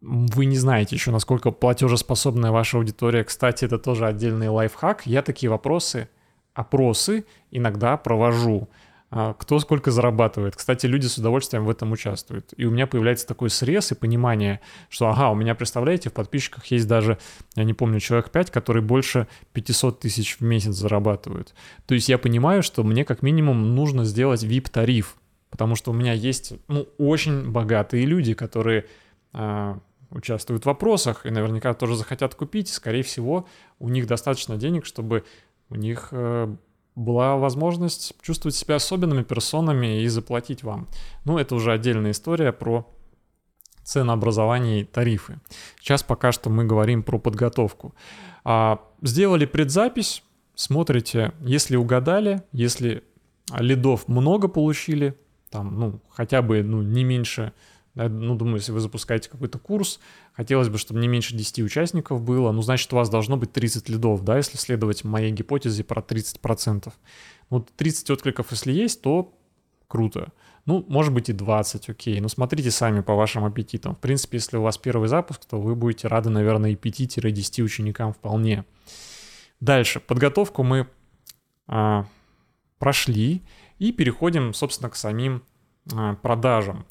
вы 0.00 0.46
не 0.46 0.56
знаете 0.56 0.94
еще, 0.94 1.10
насколько 1.10 1.50
платежеспособная 1.50 2.50
ваша 2.50 2.76
аудитория. 2.76 3.24
Кстати, 3.24 3.64
это 3.64 3.78
тоже 3.78 4.06
отдельный 4.06 4.48
лайфхак. 4.48 5.06
Я 5.06 5.22
такие 5.22 5.50
вопросы, 5.50 6.08
опросы 6.54 7.24
иногда 7.50 7.96
провожу. 7.96 8.68
А, 9.14 9.34
кто 9.34 9.58
сколько 9.58 9.90
зарабатывает. 9.90 10.56
Кстати, 10.56 10.86
люди 10.86 11.06
с 11.06 11.18
удовольствием 11.18 11.66
в 11.66 11.70
этом 11.70 11.92
участвуют. 11.92 12.54
И 12.56 12.64
у 12.64 12.70
меня 12.70 12.86
появляется 12.86 13.26
такой 13.26 13.50
срез 13.50 13.92
и 13.92 13.94
понимание, 13.94 14.60
что, 14.88 15.08
ага, 15.08 15.28
у 15.28 15.34
меня, 15.34 15.54
представляете, 15.54 16.08
в 16.08 16.14
подписчиках 16.14 16.64
есть 16.66 16.88
даже, 16.88 17.18
я 17.54 17.64
не 17.64 17.74
помню, 17.74 18.00
человек 18.00 18.30
5, 18.30 18.50
которые 18.50 18.82
больше 18.82 19.28
500 19.52 20.00
тысяч 20.00 20.38
в 20.38 20.40
месяц 20.40 20.72
зарабатывают. 20.76 21.54
То 21.84 21.92
есть 21.92 22.08
я 22.08 22.16
понимаю, 22.16 22.62
что 22.62 22.82
мне 22.84 23.04
как 23.04 23.20
минимум 23.20 23.74
нужно 23.74 24.06
сделать 24.06 24.44
VIP-тариф, 24.44 25.16
потому 25.50 25.76
что 25.76 25.90
у 25.90 25.94
меня 25.94 26.14
есть, 26.14 26.54
ну, 26.68 26.88
очень 26.96 27.50
богатые 27.50 28.06
люди, 28.06 28.32
которые 28.32 28.86
а, 29.34 29.78
участвуют 30.08 30.62
в 30.62 30.66
вопросах 30.66 31.26
и 31.26 31.30
наверняка 31.30 31.74
тоже 31.74 31.96
захотят 31.96 32.34
купить. 32.34 32.68
Скорее 32.68 33.02
всего, 33.02 33.46
у 33.78 33.90
них 33.90 34.06
достаточно 34.06 34.56
денег, 34.56 34.86
чтобы 34.86 35.24
у 35.72 35.76
них 35.76 36.08
э, 36.12 36.54
была 36.94 37.36
возможность 37.36 38.14
чувствовать 38.22 38.54
себя 38.54 38.76
особенными 38.76 39.22
персонами 39.22 40.02
и 40.02 40.08
заплатить 40.08 40.62
вам. 40.62 40.88
Ну, 41.24 41.38
это 41.38 41.54
уже 41.54 41.72
отдельная 41.72 42.10
история 42.10 42.52
про 42.52 42.86
ценообразование 43.82 44.82
и 44.82 44.84
тарифы. 44.84 45.40
Сейчас 45.80 46.02
пока 46.02 46.30
что 46.32 46.50
мы 46.50 46.64
говорим 46.64 47.02
про 47.02 47.18
подготовку. 47.18 47.94
А, 48.44 48.80
сделали 49.00 49.46
предзапись, 49.46 50.22
смотрите, 50.54 51.32
если 51.40 51.76
угадали, 51.76 52.42
если 52.52 53.02
лидов 53.58 54.08
много 54.08 54.48
получили, 54.48 55.16
там, 55.50 55.78
ну, 55.78 56.00
хотя 56.10 56.42
бы, 56.42 56.62
ну, 56.62 56.82
не 56.82 57.04
меньше 57.04 57.52
ну, 57.94 58.34
думаю, 58.36 58.56
если 58.56 58.72
вы 58.72 58.80
запускаете 58.80 59.28
какой-то 59.28 59.58
курс, 59.58 60.00
хотелось 60.32 60.68
бы, 60.68 60.78
чтобы 60.78 61.00
не 61.00 61.08
меньше 61.08 61.36
10 61.36 61.60
участников 61.60 62.22
было, 62.22 62.50
ну, 62.52 62.62
значит, 62.62 62.92
у 62.92 62.96
вас 62.96 63.10
должно 63.10 63.36
быть 63.36 63.52
30 63.52 63.88
лидов, 63.88 64.24
да, 64.24 64.38
если 64.38 64.56
следовать 64.56 65.04
моей 65.04 65.30
гипотезе 65.30 65.84
про 65.84 66.00
30%. 66.00 66.92
Вот 67.50 67.70
30 67.76 68.10
откликов, 68.10 68.50
если 68.50 68.72
есть, 68.72 69.02
то 69.02 69.38
круто. 69.88 70.32
Ну, 70.64 70.84
может 70.88 71.12
быть 71.12 71.28
и 71.28 71.32
20, 71.32 71.90
окей. 71.90 72.20
Но 72.20 72.28
смотрите 72.28 72.70
сами 72.70 73.00
по 73.00 73.14
вашим 73.14 73.44
аппетитам. 73.44 73.94
В 73.94 73.98
принципе, 73.98 74.38
если 74.38 74.56
у 74.56 74.62
вас 74.62 74.78
первый 74.78 75.08
запуск, 75.08 75.44
то 75.44 75.60
вы 75.60 75.74
будете 75.74 76.08
рады, 76.08 76.30
наверное, 76.30 76.70
и 76.70 76.76
5-10 76.76 77.62
ученикам 77.62 78.12
вполне. 78.12 78.64
Дальше. 79.60 80.00
Подготовку 80.00 80.62
мы 80.62 80.88
а, 81.66 82.06
прошли 82.78 83.42
и 83.78 83.92
переходим, 83.92 84.54
собственно, 84.54 84.88
к 84.88 84.96
самим 84.96 85.42
а, 85.92 86.14
продажам. 86.14 86.86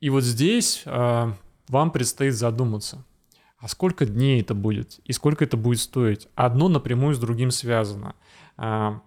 И 0.00 0.10
вот 0.10 0.24
здесь 0.24 0.82
э, 0.84 1.32
вам 1.68 1.90
предстоит 1.90 2.34
задуматься, 2.34 3.04
а 3.58 3.68
сколько 3.68 4.04
дней 4.04 4.40
это 4.40 4.54
будет 4.54 5.00
и 5.04 5.12
сколько 5.12 5.44
это 5.44 5.56
будет 5.56 5.80
стоить. 5.80 6.28
Одно 6.34 6.68
напрямую 6.68 7.14
с 7.14 7.18
другим 7.18 7.50
связано. 7.50 8.14
Э, 8.58 8.98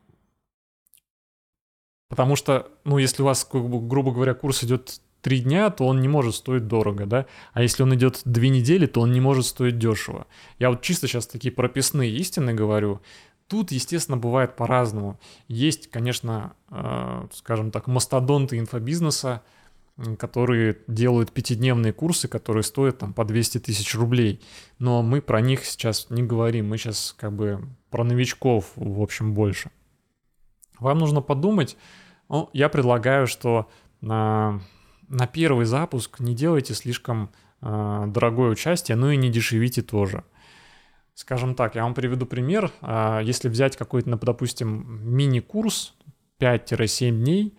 потому 2.10 2.36
что, 2.36 2.72
ну, 2.86 2.98
если 2.98 3.22
у 3.22 3.25
вас, 3.25 3.48
грубо 3.51 4.12
говоря, 4.12 4.34
курс 4.34 4.63
идет 4.63 5.00
три 5.22 5.41
дня, 5.41 5.69
то 5.69 5.86
он 5.86 6.01
не 6.01 6.08
может 6.08 6.36
стоить 6.36 6.67
дорого, 6.67 7.05
да? 7.05 7.25
А 7.53 7.62
если 7.62 7.84
он 7.84 7.93
идет 7.93 8.22
две 8.25 8.50
недели, 8.50 8.86
то 8.86 9.01
он 9.01 9.12
не 9.12 9.22
может 9.22 9.46
стоить 9.46 9.77
дешево. 9.77 10.27
Я 10.60 10.69
вот 10.69 10.81
чисто 10.81 11.08
сейчас 11.08 11.27
такие 11.27 11.53
прописные 11.53 12.12
истины 12.12 12.53
говорю. 12.53 13.01
Тут, 13.48 13.72
естественно, 13.72 14.17
бывает 14.17 14.55
по-разному. 14.55 15.19
Есть, 15.48 15.89
конечно, 15.89 16.53
э, 16.69 17.27
скажем 17.34 17.72
так, 17.72 17.88
мастодонты 17.88 18.58
инфобизнеса, 18.60 19.41
которые 20.18 20.77
делают 20.88 21.32
пятидневные 21.32 21.94
курсы, 21.94 22.27
которые 22.27 22.63
стоят 22.63 23.00
там 23.00 23.13
по 23.13 23.25
200 23.25 23.60
тысяч 23.60 23.96
рублей. 23.96 24.41
Но 24.77 25.01
мы 25.01 25.22
про 25.22 25.41
них 25.41 25.65
сейчас 25.65 26.10
не 26.10 26.24
говорим, 26.24 26.70
мы 26.70 26.77
сейчас 26.77 27.13
как 27.18 27.34
бы 27.34 27.62
про 27.89 28.03
новичков, 28.03 28.72
в 28.75 29.01
общем, 29.01 29.34
больше. 29.34 29.72
Вам 30.79 31.00
нужно 31.00 31.22
подумать, 31.22 31.77
ну, 32.29 32.50
я 32.53 32.70
предлагаю, 32.70 33.27
что 33.27 33.70
на, 34.01 34.62
на 35.10 35.27
первый 35.27 35.65
запуск 35.65 36.20
не 36.20 36.34
делайте 36.34 36.74
слишком 36.74 37.32
э, 37.62 38.06
дорогое 38.08 38.51
участие, 38.51 38.96
но 38.96 39.12
и 39.12 39.18
не 39.18 39.29
дешевите 39.29 39.82
тоже. 39.82 40.24
Скажем 41.15 41.56
так, 41.56 41.75
я 41.75 41.84
вам 41.84 41.94
приведу 41.94 42.25
пример. 42.25 42.72
Э, 42.82 43.20
если 43.24 43.50
взять 43.50 43.75
какой-то, 43.75 44.15
допустим, 44.15 45.01
мини-курс 45.13 45.96
5-7 46.39 47.12
дней, 47.12 47.58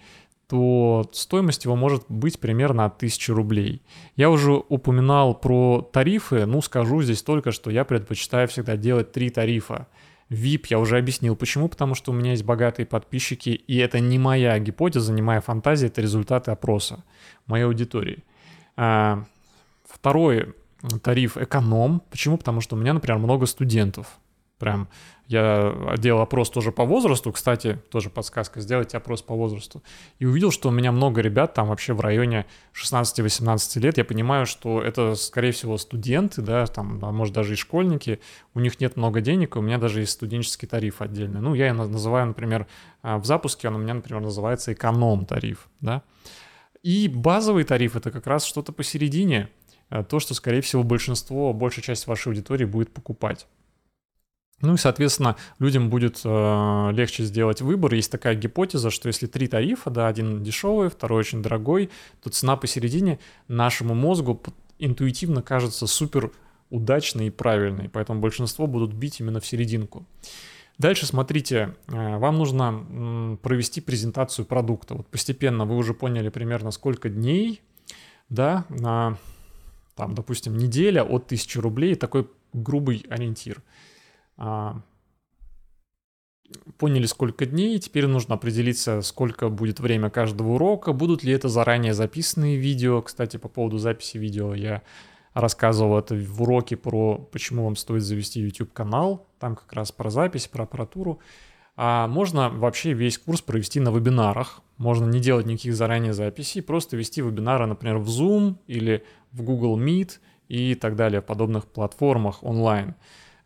то 0.51 1.09
стоимость 1.13 1.65
его 1.65 1.77
может 1.77 2.05
быть 2.09 2.41
примерно 2.41 2.85
от 2.85 2.97
1000 2.97 3.33
рублей. 3.33 3.83
Я 4.17 4.31
уже 4.31 4.53
упоминал 4.53 5.33
про 5.33 5.89
тарифы, 5.93 6.45
ну 6.45 6.61
скажу 6.61 7.03
здесь 7.03 7.23
только, 7.23 7.53
что 7.53 7.71
я 7.71 7.85
предпочитаю 7.85 8.49
всегда 8.49 8.77
делать 8.77 9.13
три 9.13 9.31
тарифа. 9.31 9.87
VIP 10.29 10.67
я 10.71 10.81
уже 10.81 10.99
объяснил 10.99 11.37
почему, 11.37 11.69
потому 11.69 11.95
что 11.95 12.11
у 12.11 12.15
меня 12.15 12.33
есть 12.33 12.43
богатые 12.43 12.85
подписчики, 12.85 13.51
и 13.51 13.77
это 13.77 14.01
не 14.01 14.19
моя 14.19 14.59
гипотеза, 14.59 15.13
не 15.13 15.23
моя 15.23 15.41
фантазия, 15.41 15.87
это 15.87 16.03
результаты 16.03 16.51
опроса 16.51 17.05
моей 17.47 17.65
аудитории. 17.65 18.25
А, 18.77 19.25
второй 19.89 20.53
тариф 21.05 21.37
эконом. 21.37 22.03
Почему? 22.11 22.39
Потому 22.39 22.61
что 22.61 22.75
у 22.75 22.79
меня, 22.79 22.93
например, 22.93 23.19
много 23.19 23.47
студентов. 23.47 24.19
Прям 24.61 24.89
я 25.27 25.95
делал 25.97 26.21
опрос 26.21 26.51
тоже 26.51 26.71
по 26.71 26.85
возрасту, 26.85 27.33
кстати, 27.33 27.81
тоже 27.91 28.11
подсказка, 28.11 28.61
сделайте 28.61 28.97
опрос 28.97 29.23
по 29.23 29.35
возрасту. 29.35 29.83
И 30.19 30.27
увидел, 30.27 30.51
что 30.51 30.69
у 30.69 30.73
меня 30.73 30.93
много 30.93 31.23
ребят 31.23 31.55
там 31.55 31.69
вообще 31.69 31.95
в 31.95 32.01
районе 32.01 32.47
16-18 32.75 33.81
лет. 33.81 33.97
Я 33.97 34.05
понимаю, 34.05 34.45
что 34.45 34.83
это, 34.83 35.15
скорее 35.15 35.53
всего, 35.53 35.79
студенты, 35.79 36.43
да, 36.43 36.67
там, 36.67 36.99
а 37.03 37.11
может 37.11 37.35
даже 37.35 37.55
и 37.55 37.57
школьники. 37.57 38.21
У 38.55 38.61
них 38.61 38.81
нет 38.81 38.97
много 38.97 39.21
денег, 39.21 39.57
у 39.57 39.63
меня 39.63 39.79
даже 39.79 40.01
есть 40.01 40.13
студенческий 40.13 40.69
тариф 40.69 41.01
отдельный. 41.01 41.41
Ну, 41.41 41.55
я 41.55 41.69
его 41.69 41.87
называю, 41.87 42.27
например, 42.27 42.67
а, 43.01 43.19
в 43.19 43.25
запуске 43.25 43.69
он 43.69 43.77
у 43.77 43.79
меня, 43.79 43.95
например, 43.95 44.21
называется 44.21 44.73
эконом-тариф, 44.73 45.69
да. 45.81 46.03
И 46.83 47.09
базовый 47.09 47.65
тариф— 47.65 47.95
это 47.97 48.11
как 48.11 48.27
раз 48.27 48.45
что-то 48.45 48.73
посередине, 48.73 49.49
а, 49.91 50.03
то, 50.03 50.19
что, 50.19 50.35
скорее 50.35 50.61
всего, 50.61 50.83
большинство, 50.83 51.53
большая 51.53 51.85
часть 51.85 52.07
вашей 52.07 52.29
аудитории 52.29 52.65
будет 52.65 52.93
покупать. 52.93 53.47
Ну 54.63 54.75
и, 54.75 54.77
соответственно, 54.77 55.37
людям 55.59 55.89
будет 55.89 56.21
э, 56.23 56.91
легче 56.93 57.25
сделать 57.25 57.63
выбор. 57.63 57.95
Есть 57.95 58.13
такая 58.13 58.35
гипотеза, 58.35 58.91
что 58.91 59.09
если 59.09 59.27
три 59.27 59.49
тарифа, 59.49 59.91
да, 59.91 60.07
один 60.07 60.43
дешевый, 60.43 60.91
второй 60.91 61.21
очень 61.21 61.43
дорогой, 61.43 61.91
то 62.23 62.29
цена 62.29 62.57
посередине 62.57 63.19
нашему 63.49 63.95
мозгу 63.95 64.41
интуитивно 64.79 65.43
кажется 65.43 65.87
супер 65.87 66.31
удачной 66.69 67.29
и 67.29 67.31
правильной, 67.31 67.89
поэтому 67.89 68.21
большинство 68.21 68.67
будут 68.67 68.93
бить 68.93 69.21
именно 69.21 69.41
в 69.41 69.47
серединку. 69.47 70.07
Дальше 70.79 71.07
смотрите, 71.07 71.75
э, 71.89 72.19
вам 72.19 72.37
нужно 72.37 73.39
провести 73.43 73.81
презентацию 73.81 74.45
продукта. 74.45 74.95
Вот 74.95 75.07
постепенно 75.07 75.65
вы 75.65 75.77
уже 75.77 75.95
поняли 75.95 76.29
примерно 76.29 76.71
сколько 76.71 77.09
дней, 77.09 77.63
да, 78.29 78.67
на, 78.69 79.17
там, 79.97 80.15
допустим, 80.15 80.59
неделя 80.59 81.03
от 81.03 81.25
1000 81.25 81.63
рублей, 81.63 81.95
такой 81.95 82.29
грубый 82.53 83.07
ориентир– 83.09 83.63
поняли, 86.79 87.07
сколько 87.07 87.47
дней, 87.47 87.79
теперь 87.79 88.07
нужно 88.07 88.35
определиться, 88.35 89.03
сколько 89.03 89.49
будет 89.49 89.81
время 89.81 90.11
каждого 90.11 90.53
урока, 90.53 90.93
будут 90.93 91.23
ли 91.23 91.33
это 91.33 91.49
заранее 91.49 91.95
записанные 91.95 92.57
видео. 92.57 93.03
Кстати, 93.03 93.37
по 93.37 93.49
поводу 93.49 93.79
записи 93.79 94.19
видео 94.19 94.55
я 94.55 94.83
рассказывал 95.35 95.99
это 95.99 96.15
в 96.15 96.43
уроке 96.43 96.77
про 96.77 97.19
почему 97.19 97.65
вам 97.65 97.77
стоит 97.77 98.03
завести 98.03 98.41
YouTube-канал, 98.41 99.29
там 99.39 99.55
как 99.55 99.73
раз 99.73 99.93
про 99.93 100.11
запись, 100.11 100.49
про 100.49 100.65
аппаратуру. 100.65 101.21
А 101.77 102.09
можно 102.09 102.51
вообще 102.51 102.93
весь 102.93 103.17
курс 103.17 103.41
провести 103.41 103.81
на 103.81 103.91
вебинарах. 103.91 104.61
Можно 104.77 105.07
не 105.07 105.21
делать 105.21 105.47
никаких 105.47 105.75
заранее 105.75 106.13
записей, 106.13 106.63
просто 106.63 106.97
вести 106.97 107.23
вебинары, 107.23 107.67
например, 107.67 107.99
в 107.99 108.09
Zoom 108.09 108.57
или 108.67 109.05
в 109.33 109.43
Google 109.43 109.81
Meet 109.81 110.19
и 110.49 110.75
так 110.75 110.97
далее, 110.97 111.21
в 111.21 111.25
подобных 111.25 111.67
платформах 111.67 112.43
онлайн. 112.43 112.97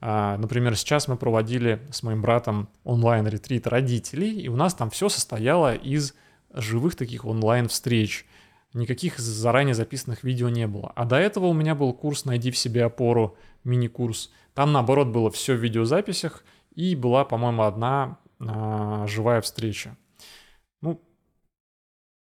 А, 0.06 0.36
например, 0.36 0.76
сейчас 0.76 1.08
мы 1.08 1.16
проводили 1.16 1.80
с 1.90 2.02
моим 2.02 2.20
братом 2.20 2.68
онлайн-ретрит 2.84 3.66
родителей, 3.66 4.38
и 4.38 4.48
у 4.48 4.56
нас 4.56 4.74
там 4.74 4.90
все 4.90 5.08
состояло 5.08 5.74
из 5.74 6.12
живых 6.52 6.94
таких 6.94 7.24
онлайн-встреч. 7.24 8.26
Никаких 8.74 9.18
заранее 9.18 9.74
записанных 9.74 10.22
видео 10.22 10.50
не 10.50 10.66
было. 10.66 10.92
А 10.94 11.06
до 11.06 11.16
этого 11.16 11.46
у 11.46 11.54
меня 11.54 11.74
был 11.74 11.94
курс 11.94 12.26
«Найди 12.26 12.50
в 12.50 12.58
себе 12.58 12.84
опору», 12.84 13.38
мини-курс. 13.64 14.30
Там, 14.52 14.72
наоборот, 14.72 15.08
было 15.08 15.30
все 15.30 15.54
в 15.54 15.62
видеозаписях, 15.62 16.44
и 16.74 16.94
была, 16.94 17.24
по-моему, 17.24 17.62
одна 17.62 18.18
а, 18.40 19.06
живая 19.06 19.40
встреча. 19.40 19.96
Ну, 20.82 21.00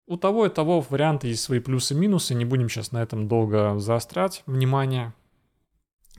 у 0.09 0.17
того 0.17 0.47
и 0.47 0.49
того 0.49 0.81
варианта 0.81 1.29
есть 1.29 1.45
свои 1.45 1.61
плюсы 1.61 1.95
и 1.95 1.97
минусы, 1.97 2.35
не 2.35 2.45
будем 2.45 2.69
сейчас 2.69 2.91
на 2.91 3.01
этом 3.01 3.29
долго 3.29 3.79
заострять 3.79 4.43
внимание. 4.47 5.15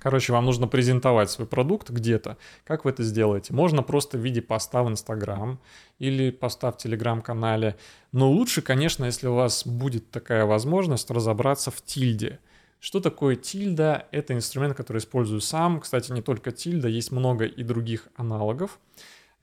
Короче, 0.01 0.34
вам 0.34 0.46
нужно 0.46 0.67
презентовать 0.67 1.29
свой 1.29 1.48
продукт 1.48 1.91
где-то. 1.91 2.38
Как 2.63 2.86
вы 2.86 2.89
это 2.89 3.03
сделаете? 3.03 3.53
Можно 3.53 3.84
просто 3.84 4.17
в 4.17 4.22
виде 4.22 4.41
поста 4.41 4.81
в 4.81 4.89
Инстаграм 4.89 5.60
или 6.00 6.31
поста 6.31 6.72
в 6.72 6.77
Телеграм-канале. 6.77 7.77
Но 8.12 8.31
лучше, 8.31 8.63
конечно, 8.63 9.05
если 9.05 9.27
у 9.27 9.36
вас 9.36 9.65
будет 9.65 10.10
такая 10.10 10.46
возможность 10.46 11.12
разобраться 11.12 11.70
в 11.70 11.84
тильде. 11.84 12.39
Что 12.79 13.00
такое 13.00 13.36
тильда? 13.36 14.08
Это 14.12 14.34
инструмент, 14.34 14.75
который 14.75 14.98
использую 14.98 15.39
сам. 15.39 15.79
Кстати, 15.79 16.12
не 16.12 16.24
только 16.24 16.51
тильда, 16.51 16.88
есть 16.88 17.12
много 17.12 17.46
и 17.46 17.63
других 17.63 18.08
аналогов. 18.15 18.79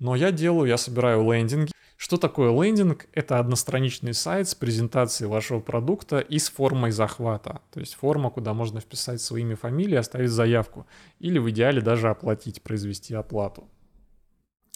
Но 0.01 0.17
я 0.17 0.33
делаю, 0.33 0.69
я 0.69 0.77
собираю 0.77 1.23
лендинги. 1.33 1.71
Что 2.01 2.17
такое 2.17 2.53
лендинг? 2.53 3.09
Это 3.13 3.41
одностраничный 3.41 4.15
сайт 4.15 4.49
с 4.49 4.55
презентацией 4.55 5.29
вашего 5.29 5.59
продукта 5.59 6.21
и 6.21 6.39
с 6.39 6.49
формой 6.49 6.93
захвата. 6.93 7.61
То 7.73 7.81
есть 7.81 7.95
форма, 7.95 8.31
куда 8.31 8.55
можно 8.55 8.79
вписать 8.79 9.21
свои 9.21 9.43
имя, 9.43 9.57
фамилии, 9.57 9.97
оставить 9.97 10.31
заявку. 10.31 10.87
Или 11.19 11.41
в 11.41 11.51
идеале 11.51 11.81
даже 11.81 12.09
оплатить, 12.09 12.63
произвести 12.63 13.15
оплату. 13.15 13.69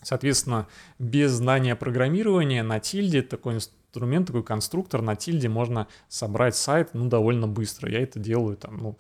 Соответственно, 0.03 0.67
без 0.99 1.31
знания 1.31 1.77
программирования 1.77 2.65
на 2.65 2.81
тильде 2.81 3.23
такой 3.23 3.55
инструмент, 3.55 4.27
такой 4.27 4.43
конструктор 4.43 5.01
на 5.01 5.15
тильде 5.15 5.49
можно 5.49 5.87
собрать 6.09 6.57
сайт 6.57 6.91
ну, 6.93 7.09
довольно 7.09 7.47
быстро. 7.47 7.89
Я 7.89 8.01
это 8.01 8.19
делаю 8.19 8.57
там, 8.57 8.79
ну, 8.79 8.99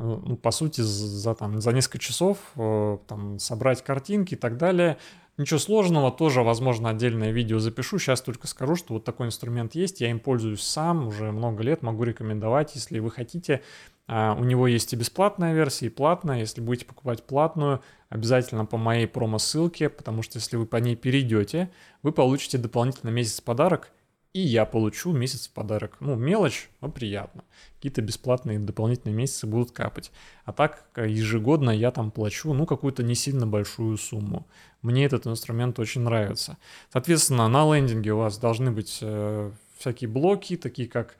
Э, 0.00 0.18
ну, 0.24 0.36
по 0.36 0.50
сути, 0.50 0.80
за, 0.80 1.34
там, 1.34 1.60
за 1.60 1.72
несколько 1.72 1.98
часов 1.98 2.38
э, 2.56 2.98
там, 3.06 3.38
собрать 3.38 3.84
картинки 3.84 4.34
и 4.34 4.36
так 4.36 4.56
далее. 4.56 4.96
Ничего 5.40 5.58
сложного, 5.58 6.12
тоже, 6.12 6.42
возможно, 6.42 6.90
отдельное 6.90 7.30
видео 7.30 7.60
запишу. 7.60 7.98
Сейчас 7.98 8.20
только 8.20 8.46
скажу, 8.46 8.76
что 8.76 8.92
вот 8.92 9.04
такой 9.06 9.28
инструмент 9.28 9.74
есть, 9.74 10.02
я 10.02 10.10
им 10.10 10.20
пользуюсь 10.20 10.60
сам 10.60 11.06
уже 11.06 11.32
много 11.32 11.62
лет, 11.62 11.80
могу 11.80 12.04
рекомендовать, 12.04 12.74
если 12.74 12.98
вы 12.98 13.10
хотите. 13.10 13.62
А, 14.06 14.36
у 14.38 14.44
него 14.44 14.66
есть 14.66 14.92
и 14.92 14.96
бесплатная 14.96 15.54
версия, 15.54 15.86
и 15.86 15.88
платная. 15.88 16.40
Если 16.40 16.60
будете 16.60 16.84
покупать 16.84 17.22
платную, 17.22 17.80
обязательно 18.10 18.66
по 18.66 18.76
моей 18.76 19.06
промо-ссылке, 19.06 19.88
потому 19.88 20.20
что 20.20 20.36
если 20.36 20.58
вы 20.58 20.66
по 20.66 20.76
ней 20.76 20.94
перейдете, 20.94 21.70
вы 22.02 22.12
получите 22.12 22.58
дополнительный 22.58 23.12
месяц 23.14 23.40
подарок– 23.40 23.92
и 24.32 24.40
я 24.40 24.64
получу 24.64 25.12
месяц 25.12 25.48
в 25.48 25.52
подарок. 25.52 25.96
Ну, 26.00 26.14
мелочь, 26.14 26.70
но 26.80 26.88
приятно. 26.88 27.42
Какие-то 27.76 28.00
бесплатные 28.00 28.60
дополнительные 28.60 29.14
месяцы 29.14 29.46
будут 29.46 29.72
капать. 29.72 30.12
А 30.44 30.52
так 30.52 30.84
ежегодно 30.96 31.70
я 31.70 31.90
там 31.90 32.10
плачу, 32.10 32.52
ну, 32.52 32.64
какую-то 32.64 33.02
не 33.02 33.14
сильно 33.14 33.46
большую 33.46 33.96
сумму. 33.98 34.46
Мне 34.82 35.04
этот 35.04 35.26
инструмент 35.26 35.78
очень 35.78 36.02
нравится. 36.02 36.58
Соответственно, 36.92 37.48
на 37.48 37.74
лендинге 37.74 38.12
у 38.12 38.18
вас 38.18 38.38
должны 38.38 38.70
быть 38.70 38.98
э, 39.02 39.50
всякие 39.78 40.08
блоки, 40.08 40.56
такие 40.56 40.88
как 40.88 41.16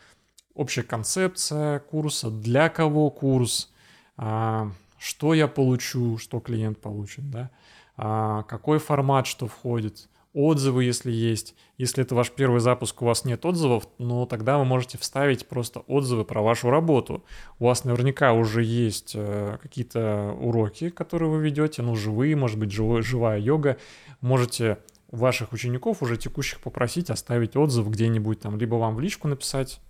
общая 0.55 0.85
концепция 0.85 1.81
курса, 1.81 2.31
для 2.31 2.69
кого 2.69 3.11
курс, 3.11 3.73
э, 4.19 4.71
что 4.99 5.35
я 5.35 5.49
получу, 5.49 6.17
что 6.19 6.39
клиент 6.39 6.79
получит, 6.81 7.29
да, 7.29 7.51
э, 7.97 8.45
какой 8.49 8.79
формат, 8.79 9.27
что 9.27 9.49
входит, 9.49 10.09
отзывы, 10.33 10.85
если 10.85 11.11
есть. 11.11 11.55
Если 11.77 12.05
это 12.05 12.15
ваш 12.15 12.31
первый 12.31 12.61
запуск, 12.61 13.03
у 13.03 13.05
вас 13.05 13.25
нет 13.25 13.45
отзывов, 13.45 13.89
ну 13.99 14.27
тогда 14.27 14.59
вы 14.59 14.65
можете 14.65 14.99
вставить 14.99 15.47
просто 15.47 15.81
отзывы 15.81 16.25
про 16.25 16.41
вашу 16.43 16.71
работу. 16.71 17.25
У 17.59 17.65
вас 17.65 17.85
наверняка 17.85 18.33
уже 18.33 18.63
есть 18.63 19.13
э, 19.15 19.59
какие-то 19.61 20.37
уроки, 20.41 20.91
которые 20.91 21.31
вы 21.31 21.43
ведете, 21.43 21.83
ну 21.83 21.97
живые, 21.97 22.37
может 22.37 22.59
быть, 22.59 22.71
живой, 22.71 23.03
живая 23.03 23.39
йога. 23.39 23.77
Можете 24.21 24.79
ваших 25.11 25.53
учеников 25.53 26.03
уже 26.03 26.17
текущих 26.17 26.61
попросить 26.61 27.11
оставить 27.11 27.57
отзыв 27.57 27.89
где-нибудь 27.89 28.41
там, 28.41 28.57
либо 28.57 28.77
вам 28.77 28.95
в 28.95 29.01
личку 29.01 29.27
написать, 29.27 29.81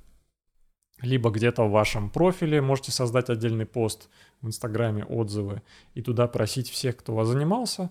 либо 1.03 1.31
где-то 1.31 1.65
в 1.65 1.71
вашем 1.71 2.11
профиле 2.11 2.61
можете 2.61 2.93
создать 2.93 3.31
отдельный 3.31 3.67
пост 3.67 4.09
в 4.41 4.47
Инстаграме, 4.47 5.05
отзывы, 5.05 5.63
и 5.95 6.03
туда 6.03 6.27
просить 6.27 6.71
всех, 6.71 6.97
кто 6.97 7.15
вас 7.15 7.29
занимался, 7.29 7.91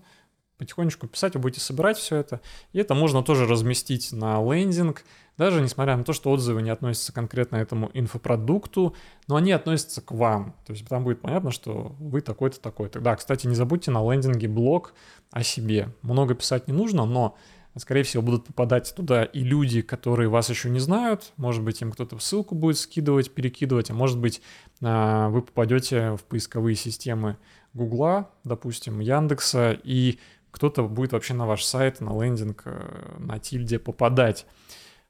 потихонечку 0.60 1.08
писать, 1.08 1.34
вы 1.34 1.40
будете 1.40 1.60
собирать 1.60 1.96
все 1.96 2.16
это. 2.16 2.42
И 2.74 2.78
это 2.78 2.94
можно 2.94 3.22
тоже 3.22 3.46
разместить 3.46 4.12
на 4.12 4.40
лендинг, 4.42 5.04
даже 5.38 5.62
несмотря 5.62 5.96
на 5.96 6.04
то, 6.04 6.12
что 6.12 6.30
отзывы 6.30 6.60
не 6.60 6.68
относятся 6.68 7.14
конкретно 7.14 7.56
этому 7.56 7.90
инфопродукту, 7.94 8.94
но 9.26 9.36
они 9.36 9.52
относятся 9.52 10.02
к 10.02 10.12
вам. 10.12 10.54
То 10.66 10.74
есть 10.74 10.86
там 10.86 11.02
будет 11.02 11.22
понятно, 11.22 11.50
что 11.50 11.96
вы 11.98 12.20
такой-то, 12.20 12.60
такой-то. 12.60 13.00
Да, 13.00 13.16
кстати, 13.16 13.46
не 13.46 13.54
забудьте 13.54 13.90
на 13.90 14.02
лендинге 14.12 14.48
блог 14.48 14.92
о 15.30 15.42
себе. 15.42 15.88
Много 16.02 16.34
писать 16.34 16.68
не 16.68 16.74
нужно, 16.74 17.06
но 17.06 17.38
скорее 17.78 18.02
всего, 18.02 18.22
будут 18.22 18.44
попадать 18.44 18.92
туда 18.94 19.24
и 19.24 19.40
люди, 19.40 19.80
которые 19.80 20.28
вас 20.28 20.50
еще 20.50 20.68
не 20.68 20.80
знают. 20.80 21.32
Может 21.38 21.62
быть, 21.62 21.80
им 21.80 21.90
кто-то 21.92 22.18
ссылку 22.18 22.54
будет 22.54 22.76
скидывать, 22.76 23.30
перекидывать, 23.30 23.90
а 23.90 23.94
может 23.94 24.18
быть, 24.18 24.42
а, 24.82 25.30
вы 25.30 25.40
попадете 25.40 26.16
в 26.16 26.24
поисковые 26.24 26.76
системы 26.76 27.38
Гугла, 27.72 28.30
допустим, 28.44 29.00
Яндекса, 29.00 29.78
и 29.84 30.18
кто-то 30.50 30.84
будет 30.84 31.12
вообще 31.12 31.34
на 31.34 31.46
ваш 31.46 31.64
сайт, 31.64 32.00
на 32.00 32.10
лендинг, 32.20 32.62
э, 32.64 33.16
на 33.18 33.38
тильде 33.38 33.78
попадать. 33.78 34.46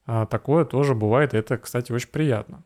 А, 0.07 0.27
такое 0.27 0.65
тоже 0.65 0.95
бывает, 0.95 1.35
это, 1.35 1.59
кстати, 1.59 1.93
очень 1.93 2.09
приятно. 2.09 2.65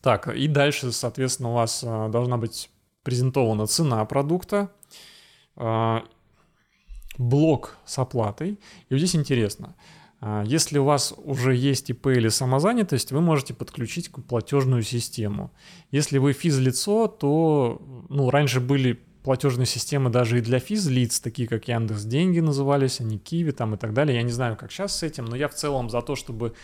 Так, 0.00 0.28
и 0.28 0.48
дальше, 0.48 0.92
соответственно, 0.92 1.50
у 1.50 1.54
вас 1.54 1.82
э, 1.84 2.08
должна 2.08 2.36
быть 2.36 2.70
презентована 3.02 3.66
цена 3.66 4.04
продукта, 4.04 4.70
а, 5.56 6.04
блок 7.18 7.76
с 7.84 7.98
оплатой. 7.98 8.58
И 8.88 8.94
вот 8.94 8.98
здесь 8.98 9.14
интересно, 9.14 9.76
а, 10.20 10.42
если 10.46 10.78
у 10.78 10.84
вас 10.84 11.14
уже 11.16 11.54
есть 11.54 11.90
ИП 11.90 12.06
или 12.08 12.28
самозанятость, 12.28 13.12
вы 13.12 13.20
можете 13.20 13.54
подключить 13.54 14.10
платежную 14.10 14.82
систему. 14.82 15.52
Если 15.90 16.18
вы 16.18 16.32
физлицо, 16.32 17.06
то 17.06 17.80
ну, 18.08 18.30
раньше 18.30 18.60
были 18.60 19.00
платежные 19.24 19.66
системы 19.66 20.10
даже 20.10 20.38
и 20.38 20.42
для 20.42 20.60
физлиц, 20.60 21.18
такие 21.18 21.48
как 21.48 21.66
Яндекс 21.66 22.04
Деньги 22.04 22.40
назывались, 22.40 23.00
они 23.00 23.18
Киви 23.18 23.50
там 23.50 23.74
и 23.74 23.78
так 23.78 23.94
далее. 23.94 24.16
Я 24.16 24.22
не 24.22 24.30
знаю, 24.30 24.56
как 24.56 24.70
сейчас 24.70 24.98
с 24.98 25.02
этим, 25.02 25.24
но 25.24 25.34
я 25.34 25.48
в 25.48 25.54
целом 25.54 25.88
за 25.88 26.02
то, 26.02 26.14
чтобы 26.14 26.54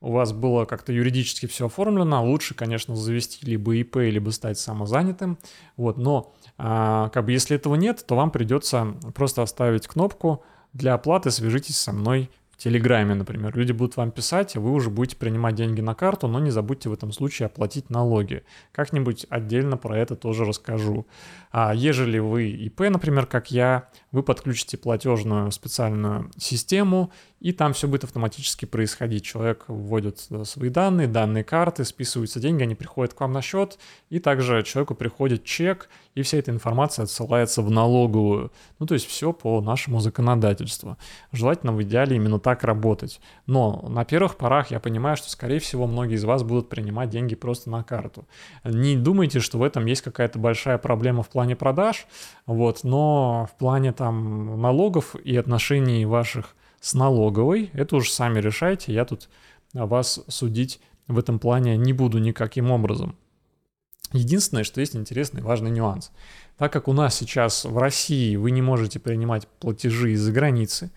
у 0.00 0.10
вас 0.10 0.32
было 0.32 0.64
как-то 0.64 0.92
юридически 0.92 1.46
все 1.46 1.66
оформлено, 1.66 2.22
лучше, 2.24 2.54
конечно, 2.54 2.94
завести 2.96 3.46
либо 3.46 3.76
ИП, 3.76 3.96
либо 3.96 4.30
стать 4.30 4.58
самозанятым. 4.58 5.38
Вот, 5.76 5.96
но 5.96 6.34
а, 6.58 7.08
как 7.10 7.24
бы 7.24 7.32
если 7.32 7.56
этого 7.56 7.76
нет, 7.76 8.04
то 8.06 8.16
вам 8.16 8.30
придется 8.30 8.96
просто 9.14 9.42
оставить 9.42 9.86
кнопку 9.86 10.44
для 10.72 10.94
оплаты 10.94 11.30
«Свяжитесь 11.30 11.78
со 11.78 11.92
мной 11.92 12.28
в 12.54 12.56
Телеграме, 12.56 13.14
например. 13.14 13.56
Люди 13.56 13.72
будут 13.72 13.96
вам 13.96 14.12
писать, 14.12 14.56
а 14.56 14.60
вы 14.60 14.70
уже 14.70 14.88
будете 14.88 15.16
принимать 15.16 15.56
деньги 15.56 15.80
на 15.80 15.94
карту, 15.94 16.28
но 16.28 16.38
не 16.38 16.50
забудьте 16.50 16.88
в 16.88 16.92
этом 16.92 17.10
случае 17.10 17.46
оплатить 17.46 17.90
налоги. 17.90 18.44
Как-нибудь 18.72 19.26
отдельно 19.28 19.76
про 19.76 19.98
это 19.98 20.14
тоже 20.14 20.44
расскажу. 20.44 21.06
А 21.50 21.74
ежели 21.74 22.18
вы 22.18 22.50
ИП, 22.50 22.80
например, 22.90 23.26
как 23.26 23.50
я, 23.50 23.88
вы 24.14 24.22
подключите 24.22 24.76
платежную 24.76 25.50
специальную 25.50 26.30
систему, 26.38 27.10
и 27.40 27.52
там 27.52 27.72
все 27.72 27.88
будет 27.88 28.04
автоматически 28.04 28.64
происходить. 28.64 29.24
Человек 29.24 29.64
вводит 29.66 30.24
э, 30.30 30.44
свои 30.44 30.70
данные, 30.70 31.08
данные 31.08 31.42
карты, 31.42 31.84
списываются 31.84 32.38
деньги, 32.38 32.62
они 32.62 32.76
приходят 32.76 33.12
к 33.12 33.20
вам 33.20 33.32
на 33.32 33.42
счет, 33.42 33.76
и 34.10 34.20
также 34.20 34.62
человеку 34.62 34.94
приходит 34.94 35.42
чек, 35.42 35.90
и 36.14 36.22
вся 36.22 36.38
эта 36.38 36.52
информация 36.52 37.02
отсылается 37.02 37.60
в 37.60 37.72
налоговую. 37.72 38.52
Ну, 38.78 38.86
то 38.86 38.94
есть 38.94 39.06
все 39.06 39.32
по 39.32 39.60
нашему 39.60 39.98
законодательству. 39.98 40.96
Желательно 41.32 41.72
в 41.72 41.82
идеале 41.82 42.14
именно 42.14 42.38
так 42.38 42.62
работать. 42.62 43.20
Но 43.46 43.84
на 43.88 44.04
первых 44.04 44.36
порах 44.36 44.70
я 44.70 44.78
понимаю, 44.78 45.16
что, 45.16 45.28
скорее 45.28 45.58
всего, 45.58 45.88
многие 45.88 46.14
из 46.14 46.24
вас 46.24 46.44
будут 46.44 46.68
принимать 46.68 47.10
деньги 47.10 47.34
просто 47.34 47.68
на 47.68 47.82
карту. 47.82 48.28
Не 48.62 48.96
думайте, 48.96 49.40
что 49.40 49.58
в 49.58 49.64
этом 49.64 49.86
есть 49.86 50.02
какая-то 50.02 50.38
большая 50.38 50.78
проблема 50.78 51.24
в 51.24 51.28
плане 51.28 51.56
продаж, 51.56 52.06
вот, 52.46 52.84
но 52.84 53.48
в 53.52 53.58
плане 53.58 53.92
там 54.04 54.60
налогов 54.60 55.16
и 55.16 55.34
отношений 55.34 56.04
ваших 56.04 56.54
с 56.78 56.92
налоговой. 56.92 57.70
Это 57.72 57.96
уж 57.96 58.10
сами 58.10 58.38
решайте, 58.38 58.92
я 58.92 59.06
тут 59.06 59.30
вас 59.72 60.20
судить 60.28 60.78
в 61.08 61.18
этом 61.18 61.38
плане 61.38 61.78
не 61.78 61.94
буду 61.94 62.18
никаким 62.18 62.70
образом. 62.70 63.16
Единственное, 64.12 64.62
что 64.62 64.82
есть 64.82 64.94
интересный 64.94 65.40
важный 65.40 65.70
нюанс. 65.70 66.12
Так 66.58 66.70
как 66.70 66.86
у 66.86 66.92
нас 66.92 67.14
сейчас 67.14 67.64
в 67.64 67.78
России 67.78 68.36
вы 68.36 68.50
не 68.50 68.60
можете 68.60 69.00
принимать 69.00 69.48
платежи 69.48 70.12
из-за 70.12 70.32
границы, 70.32 70.90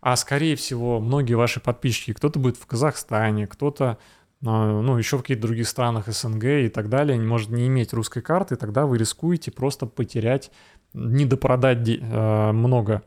а 0.00 0.16
скорее 0.16 0.56
всего 0.56 0.98
многие 0.98 1.34
ваши 1.34 1.60
подписчики, 1.60 2.12
кто-то 2.12 2.40
будет 2.40 2.56
в 2.56 2.66
Казахстане, 2.66 3.46
кто-то 3.46 3.98
ну, 4.40 4.96
еще 4.96 5.18
в 5.18 5.22
каких-то 5.22 5.42
других 5.42 5.68
странах 5.68 6.06
СНГ 6.06 6.44
и 6.44 6.68
так 6.68 6.88
далее, 6.88 7.18
может 7.20 7.50
не 7.50 7.66
иметь 7.66 7.92
русской 7.92 8.22
карты, 8.22 8.56
тогда 8.56 8.86
вы 8.86 8.98
рискуете 8.98 9.50
просто 9.50 9.86
потерять 9.86 10.50
недопродать 10.94 11.86
э, 11.86 12.52
много, 12.52 13.02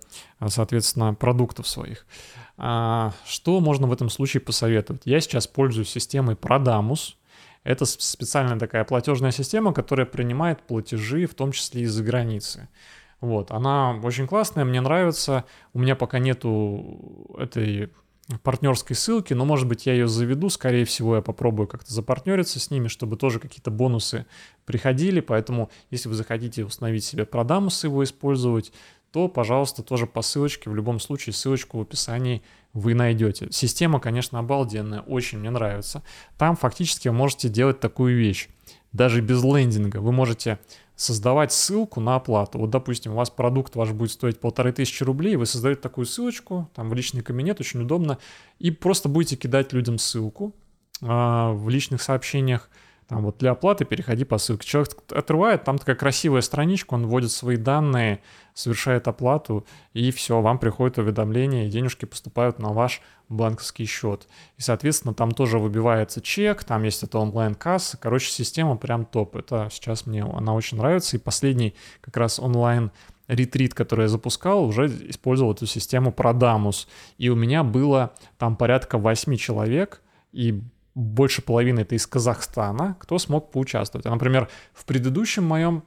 соответственно, 0.47 1.13
продуктов 1.13 1.67
своих. 1.67 2.05
А, 2.57 3.13
что 3.25 3.59
можно 3.59 3.87
в 3.87 3.93
этом 3.93 4.09
случае 4.09 4.41
посоветовать? 4.41 5.01
Я 5.05 5.19
сейчас 5.19 5.47
пользуюсь 5.47 5.89
системой 5.89 6.35
Prodamus. 6.35 7.15
Это 7.63 7.85
специальная 7.85 8.59
такая 8.59 8.83
платежная 8.83 9.31
система, 9.31 9.73
которая 9.73 10.05
принимает 10.05 10.61
платежи, 10.61 11.25
в 11.25 11.33
том 11.33 11.51
числе 11.51 11.83
из-за 11.83 12.03
границы. 12.03 12.69
Вот, 13.19 13.51
она 13.51 13.99
очень 14.03 14.27
классная, 14.27 14.65
мне 14.65 14.81
нравится. 14.81 15.45
У 15.73 15.79
меня 15.79 15.95
пока 15.95 16.19
нету 16.19 17.35
этой 17.37 17.91
партнерской 18.39 18.95
ссылки, 18.95 19.33
но, 19.33 19.45
может 19.45 19.67
быть, 19.67 19.85
я 19.85 19.93
ее 19.93 20.07
заведу, 20.07 20.49
скорее 20.49 20.85
всего, 20.85 21.15
я 21.15 21.21
попробую 21.21 21.67
как-то 21.67 21.93
запартнериться 21.93 22.59
с 22.59 22.71
ними, 22.71 22.87
чтобы 22.87 23.17
тоже 23.17 23.39
какие-то 23.39 23.71
бонусы 23.71 24.25
приходили, 24.65 25.19
поэтому, 25.19 25.69
если 25.89 26.09
вы 26.09 26.15
захотите 26.15 26.63
установить 26.63 27.03
себе 27.03 27.25
продамус 27.25 27.83
и 27.83 27.87
его 27.87 28.03
использовать, 28.03 28.71
то, 29.11 29.27
пожалуйста, 29.27 29.83
тоже 29.83 30.07
по 30.07 30.21
ссылочке, 30.21 30.69
в 30.69 30.75
любом 30.75 30.99
случае, 30.99 31.33
ссылочку 31.33 31.77
в 31.77 31.81
описании 31.81 32.41
вы 32.73 32.93
найдете. 32.93 33.47
Система, 33.51 33.99
конечно, 33.99 34.39
обалденная, 34.39 35.01
очень 35.01 35.39
мне 35.39 35.49
нравится. 35.49 36.01
Там 36.37 36.55
фактически 36.55 37.09
вы 37.09 37.13
можете 37.13 37.49
делать 37.49 37.79
такую 37.79 38.17
вещь. 38.17 38.47
Даже 38.93 39.21
без 39.21 39.43
лендинга 39.43 39.97
вы 39.97 40.11
можете 40.11 40.59
создавать 41.01 41.51
ссылку 41.51 41.99
на 41.99 42.15
оплату. 42.15 42.59
Вот, 42.59 42.69
допустим, 42.69 43.13
у 43.13 43.15
вас 43.15 43.29
продукт 43.29 43.75
ваш 43.75 43.89
будет 43.91 44.11
стоить 44.11 44.39
полторы 44.39 44.71
тысячи 44.71 45.03
рублей, 45.03 45.35
вы 45.35 45.47
создаете 45.47 45.81
такую 45.81 46.05
ссылочку, 46.05 46.69
там 46.75 46.89
в 46.89 46.93
личный 46.93 47.23
кабинет, 47.23 47.59
очень 47.59 47.81
удобно, 47.81 48.19
и 48.59 48.69
просто 48.69 49.09
будете 49.09 49.35
кидать 49.35 49.73
людям 49.73 49.97
ссылку 49.97 50.53
э, 51.01 51.05
в 51.07 51.69
личных 51.69 52.03
сообщениях, 52.03 52.69
там 53.11 53.23
вот 53.23 53.39
для 53.39 53.51
оплаты 53.51 53.83
переходи 53.83 54.23
по 54.23 54.37
ссылке. 54.37 54.65
Человек 54.65 54.95
отрывает, 55.11 55.65
там 55.65 55.77
такая 55.77 55.97
красивая 55.97 56.39
страничка, 56.39 56.93
он 56.93 57.07
вводит 57.07 57.31
свои 57.31 57.57
данные, 57.57 58.21
совершает 58.53 59.05
оплату, 59.09 59.65
и 59.91 60.11
все, 60.11 60.39
вам 60.39 60.57
приходит 60.59 60.97
уведомление, 60.97 61.67
и 61.67 61.69
денежки 61.69 62.05
поступают 62.05 62.59
на 62.59 62.69
ваш 62.69 63.01
банковский 63.27 63.83
счет. 63.85 64.29
И, 64.55 64.61
соответственно, 64.61 65.13
там 65.13 65.31
тоже 65.31 65.59
выбивается 65.59 66.21
чек, 66.21 66.63
там 66.63 66.83
есть 66.83 67.03
это 67.03 67.19
онлайн-касса. 67.19 67.97
Короче, 67.97 68.31
система 68.31 68.77
прям 68.77 69.03
топ. 69.03 69.35
Это 69.35 69.67
сейчас 69.73 70.05
мне 70.05 70.23
она 70.23 70.53
очень 70.53 70.77
нравится. 70.77 71.17
И 71.17 71.19
последний 71.19 71.75
как 71.99 72.15
раз 72.15 72.39
онлайн 72.39 72.91
ретрит, 73.27 73.73
который 73.73 74.03
я 74.03 74.07
запускал, 74.07 74.63
уже 74.63 74.87
использовал 75.09 75.51
эту 75.51 75.65
систему 75.65 76.13
Продамус. 76.13 76.87
И 77.17 77.27
у 77.27 77.35
меня 77.35 77.65
было 77.65 78.13
там 78.37 78.55
порядка 78.55 78.97
8 78.97 79.35
человек, 79.35 80.01
и 80.31 80.61
больше 80.95 81.41
половины 81.41 81.81
это 81.81 81.95
из 81.95 82.05
Казахстана, 82.07 82.97
кто 82.99 83.17
смог 83.17 83.51
поучаствовать. 83.51 84.05
А, 84.05 84.11
например, 84.11 84.49
в 84.73 84.85
предыдущем 84.85 85.43
моем 85.43 85.83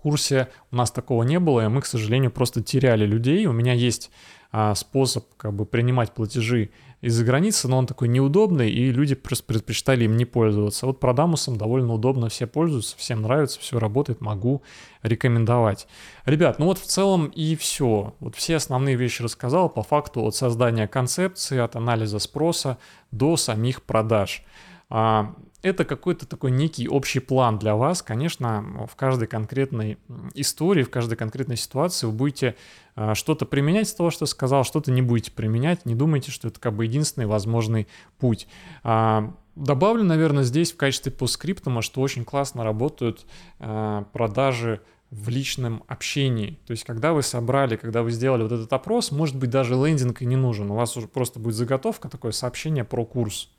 курсе 0.00 0.48
у 0.70 0.76
нас 0.76 0.90
такого 0.90 1.22
не 1.22 1.38
было, 1.38 1.64
и 1.64 1.68
мы, 1.68 1.80
к 1.82 1.86
сожалению, 1.86 2.30
просто 2.30 2.62
теряли 2.62 3.06
людей. 3.06 3.46
У 3.46 3.52
меня 3.52 3.72
есть 3.72 4.10
а, 4.52 4.74
способ 4.74 5.26
как 5.36 5.54
бы 5.54 5.64
принимать 5.64 6.12
платежи 6.12 6.70
из-за 7.00 7.24
границы, 7.24 7.68
но 7.68 7.78
он 7.78 7.86
такой 7.86 8.08
неудобный, 8.08 8.70
и 8.70 8.90
люди 8.90 9.14
просто 9.14 9.44
предпочитали 9.44 10.04
им 10.04 10.16
не 10.16 10.24
пользоваться. 10.24 10.86
Вот 10.86 11.00
Продамусом 11.00 11.56
довольно 11.56 11.94
удобно, 11.94 12.28
все 12.28 12.46
пользуются, 12.46 12.96
всем 12.98 13.22
нравится, 13.22 13.60
все 13.60 13.78
работает, 13.78 14.20
могу 14.20 14.62
рекомендовать. 15.02 15.86
Ребят, 16.24 16.58
ну 16.58 16.66
вот 16.66 16.78
в 16.78 16.84
целом 16.84 17.26
и 17.26 17.56
все. 17.56 18.14
Вот 18.20 18.34
все 18.34 18.56
основные 18.56 18.96
вещи 18.96 19.22
рассказал 19.22 19.68
по 19.70 19.82
факту 19.82 20.22
от 20.24 20.34
создания 20.34 20.88
концепции, 20.88 21.58
от 21.58 21.76
анализа 21.76 22.18
спроса 22.18 22.76
до 23.12 23.36
самих 23.36 23.82
продаж. 23.82 24.42
А, 24.90 25.34
это 25.62 25.84
какой-то 25.84 26.26
такой 26.26 26.50
некий 26.50 26.88
общий 26.88 27.20
план 27.20 27.58
для 27.58 27.76
вас. 27.76 28.02
Конечно, 28.02 28.86
в 28.90 28.96
каждой 28.96 29.28
конкретной 29.28 29.98
истории, 30.34 30.82
в 30.82 30.90
каждой 30.90 31.16
конкретной 31.16 31.56
ситуации 31.56 32.06
вы 32.06 32.12
будете 32.12 32.56
а, 32.94 33.14
что-то 33.14 33.44
применять 33.46 33.88
из 33.88 33.94
того, 33.94 34.10
что 34.10 34.26
сказал, 34.26 34.64
что-то 34.64 34.90
не 34.90 35.02
будете 35.02 35.32
применять. 35.32 35.84
Не 35.84 35.94
думайте, 35.94 36.30
что 36.30 36.48
это 36.48 36.58
как 36.60 36.74
бы 36.74 36.84
единственный 36.84 37.26
возможный 37.26 37.88
путь. 38.18 38.46
А, 38.82 39.34
добавлю, 39.54 40.04
наверное, 40.04 40.44
здесь 40.44 40.72
в 40.72 40.76
качестве 40.76 41.12
постскриптума, 41.12 41.82
что 41.82 42.00
очень 42.00 42.24
классно 42.24 42.64
работают 42.64 43.26
а, 43.58 44.04
продажи 44.12 44.80
в 45.10 45.28
личном 45.28 45.82
общении. 45.88 46.58
То 46.66 46.70
есть, 46.70 46.84
когда 46.84 47.12
вы 47.12 47.22
собрали, 47.22 47.76
когда 47.76 48.02
вы 48.02 48.12
сделали 48.12 48.44
вот 48.44 48.52
этот 48.52 48.72
опрос, 48.72 49.10
может 49.10 49.36
быть, 49.36 49.50
даже 49.50 49.74
лендинг 49.74 50.22
и 50.22 50.26
не 50.26 50.36
нужен. 50.36 50.70
У 50.70 50.74
вас 50.74 50.96
уже 50.96 51.08
просто 51.08 51.40
будет 51.40 51.56
заготовка, 51.56 52.08
такое 52.08 52.32
сообщение 52.32 52.84
про 52.84 53.04
курс. 53.04 53.50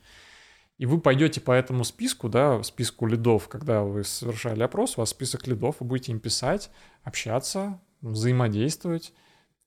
И 0.82 0.84
вы 0.84 1.00
пойдете 1.00 1.40
по 1.40 1.52
этому 1.52 1.84
списку, 1.84 2.28
да, 2.28 2.60
списку 2.64 3.06
лидов, 3.06 3.46
когда 3.46 3.84
вы 3.84 4.02
совершали 4.02 4.64
опрос, 4.64 4.98
у 4.98 5.02
вас 5.02 5.10
список 5.10 5.46
лидов, 5.46 5.76
вы 5.78 5.86
будете 5.86 6.10
им 6.10 6.18
писать, 6.18 6.70
общаться, 7.04 7.78
взаимодействовать, 8.00 9.12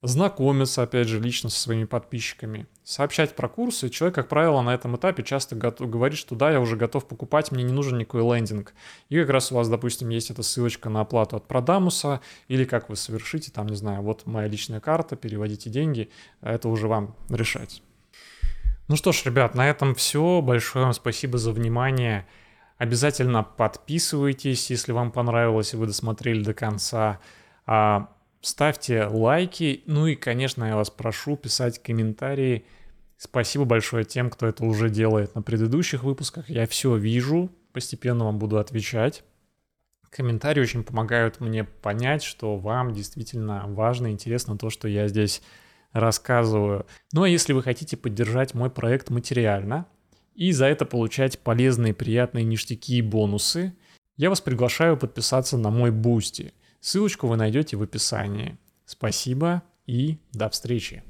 знакомиться, 0.02 0.82
опять 0.82 1.08
же, 1.08 1.18
лично 1.18 1.48
со 1.48 1.58
своими 1.58 1.84
подписчиками, 1.84 2.66
сообщать 2.84 3.34
про 3.34 3.48
курсы. 3.48 3.88
Человек, 3.88 4.14
как 4.14 4.28
правило, 4.28 4.60
на 4.60 4.74
этом 4.74 4.94
этапе 4.96 5.22
часто 5.22 5.56
готов, 5.56 5.88
говорит, 5.88 6.18
что 6.18 6.34
да, 6.34 6.50
я 6.50 6.60
уже 6.60 6.76
готов 6.76 7.08
покупать, 7.08 7.50
мне 7.50 7.64
не 7.64 7.72
нужен 7.72 7.96
никакой 7.96 8.20
лендинг. 8.20 8.74
И 9.08 9.18
как 9.18 9.30
раз 9.30 9.50
у 9.50 9.54
вас, 9.54 9.70
допустим, 9.70 10.10
есть 10.10 10.30
эта 10.30 10.42
ссылочка 10.42 10.90
на 10.90 11.00
оплату 11.00 11.36
от 11.36 11.48
Продамуса, 11.48 12.20
или 12.48 12.66
как 12.66 12.90
вы 12.90 12.96
совершите, 12.96 13.50
там, 13.50 13.68
не 13.68 13.76
знаю, 13.76 14.02
вот 14.02 14.26
моя 14.26 14.48
личная 14.48 14.80
карта, 14.80 15.16
переводите 15.16 15.70
деньги, 15.70 16.10
это 16.42 16.68
уже 16.68 16.88
вам 16.88 17.16
решать. 17.30 17.80
Ну 18.88 18.94
что 18.94 19.10
ж, 19.10 19.24
ребят, 19.24 19.54
на 19.54 19.68
этом 19.68 19.94
все. 19.94 20.40
Большое 20.40 20.84
вам 20.84 20.94
спасибо 20.94 21.38
за 21.38 21.50
внимание. 21.50 22.26
Обязательно 22.78 23.42
подписывайтесь, 23.42 24.70
если 24.70 24.92
вам 24.92 25.10
понравилось 25.10 25.74
и 25.74 25.76
вы 25.76 25.86
досмотрели 25.86 26.42
до 26.42 26.54
конца. 26.54 27.18
А, 27.66 28.12
ставьте 28.42 29.06
лайки. 29.06 29.82
Ну 29.86 30.06
и, 30.06 30.14
конечно, 30.14 30.64
я 30.64 30.76
вас 30.76 30.90
прошу 30.90 31.36
писать 31.36 31.82
комментарии. 31.82 32.64
Спасибо 33.16 33.64
большое 33.64 34.04
тем, 34.04 34.30
кто 34.30 34.46
это 34.46 34.64
уже 34.64 34.88
делает 34.88 35.34
на 35.34 35.42
предыдущих 35.42 36.04
выпусках. 36.04 36.48
Я 36.48 36.66
все 36.66 36.94
вижу, 36.96 37.50
постепенно 37.72 38.26
вам 38.26 38.38
буду 38.38 38.58
отвечать. 38.58 39.24
Комментарии 40.10 40.62
очень 40.62 40.82
помогают 40.84 41.40
мне 41.40 41.64
понять, 41.64 42.22
что 42.22 42.56
вам 42.56 42.94
действительно 42.94 43.64
важно 43.66 44.06
и 44.06 44.12
интересно 44.12 44.56
то, 44.56 44.70
что 44.70 44.88
я 44.88 45.08
здесь 45.08 45.42
рассказываю. 46.00 46.86
Ну 47.12 47.22
а 47.22 47.28
если 47.28 47.52
вы 47.52 47.62
хотите 47.62 47.96
поддержать 47.96 48.54
мой 48.54 48.70
проект 48.70 49.10
материально 49.10 49.86
и 50.34 50.52
за 50.52 50.66
это 50.66 50.84
получать 50.84 51.38
полезные, 51.38 51.94
приятные 51.94 52.44
ништяки 52.44 52.98
и 52.98 53.02
бонусы, 53.02 53.74
я 54.16 54.30
вас 54.30 54.40
приглашаю 54.40 54.96
подписаться 54.96 55.56
на 55.56 55.70
мой 55.70 55.90
Бусти. 55.90 56.52
Ссылочку 56.80 57.26
вы 57.26 57.36
найдете 57.36 57.76
в 57.76 57.82
описании. 57.82 58.58
Спасибо 58.84 59.62
и 59.86 60.18
до 60.32 60.48
встречи. 60.48 61.02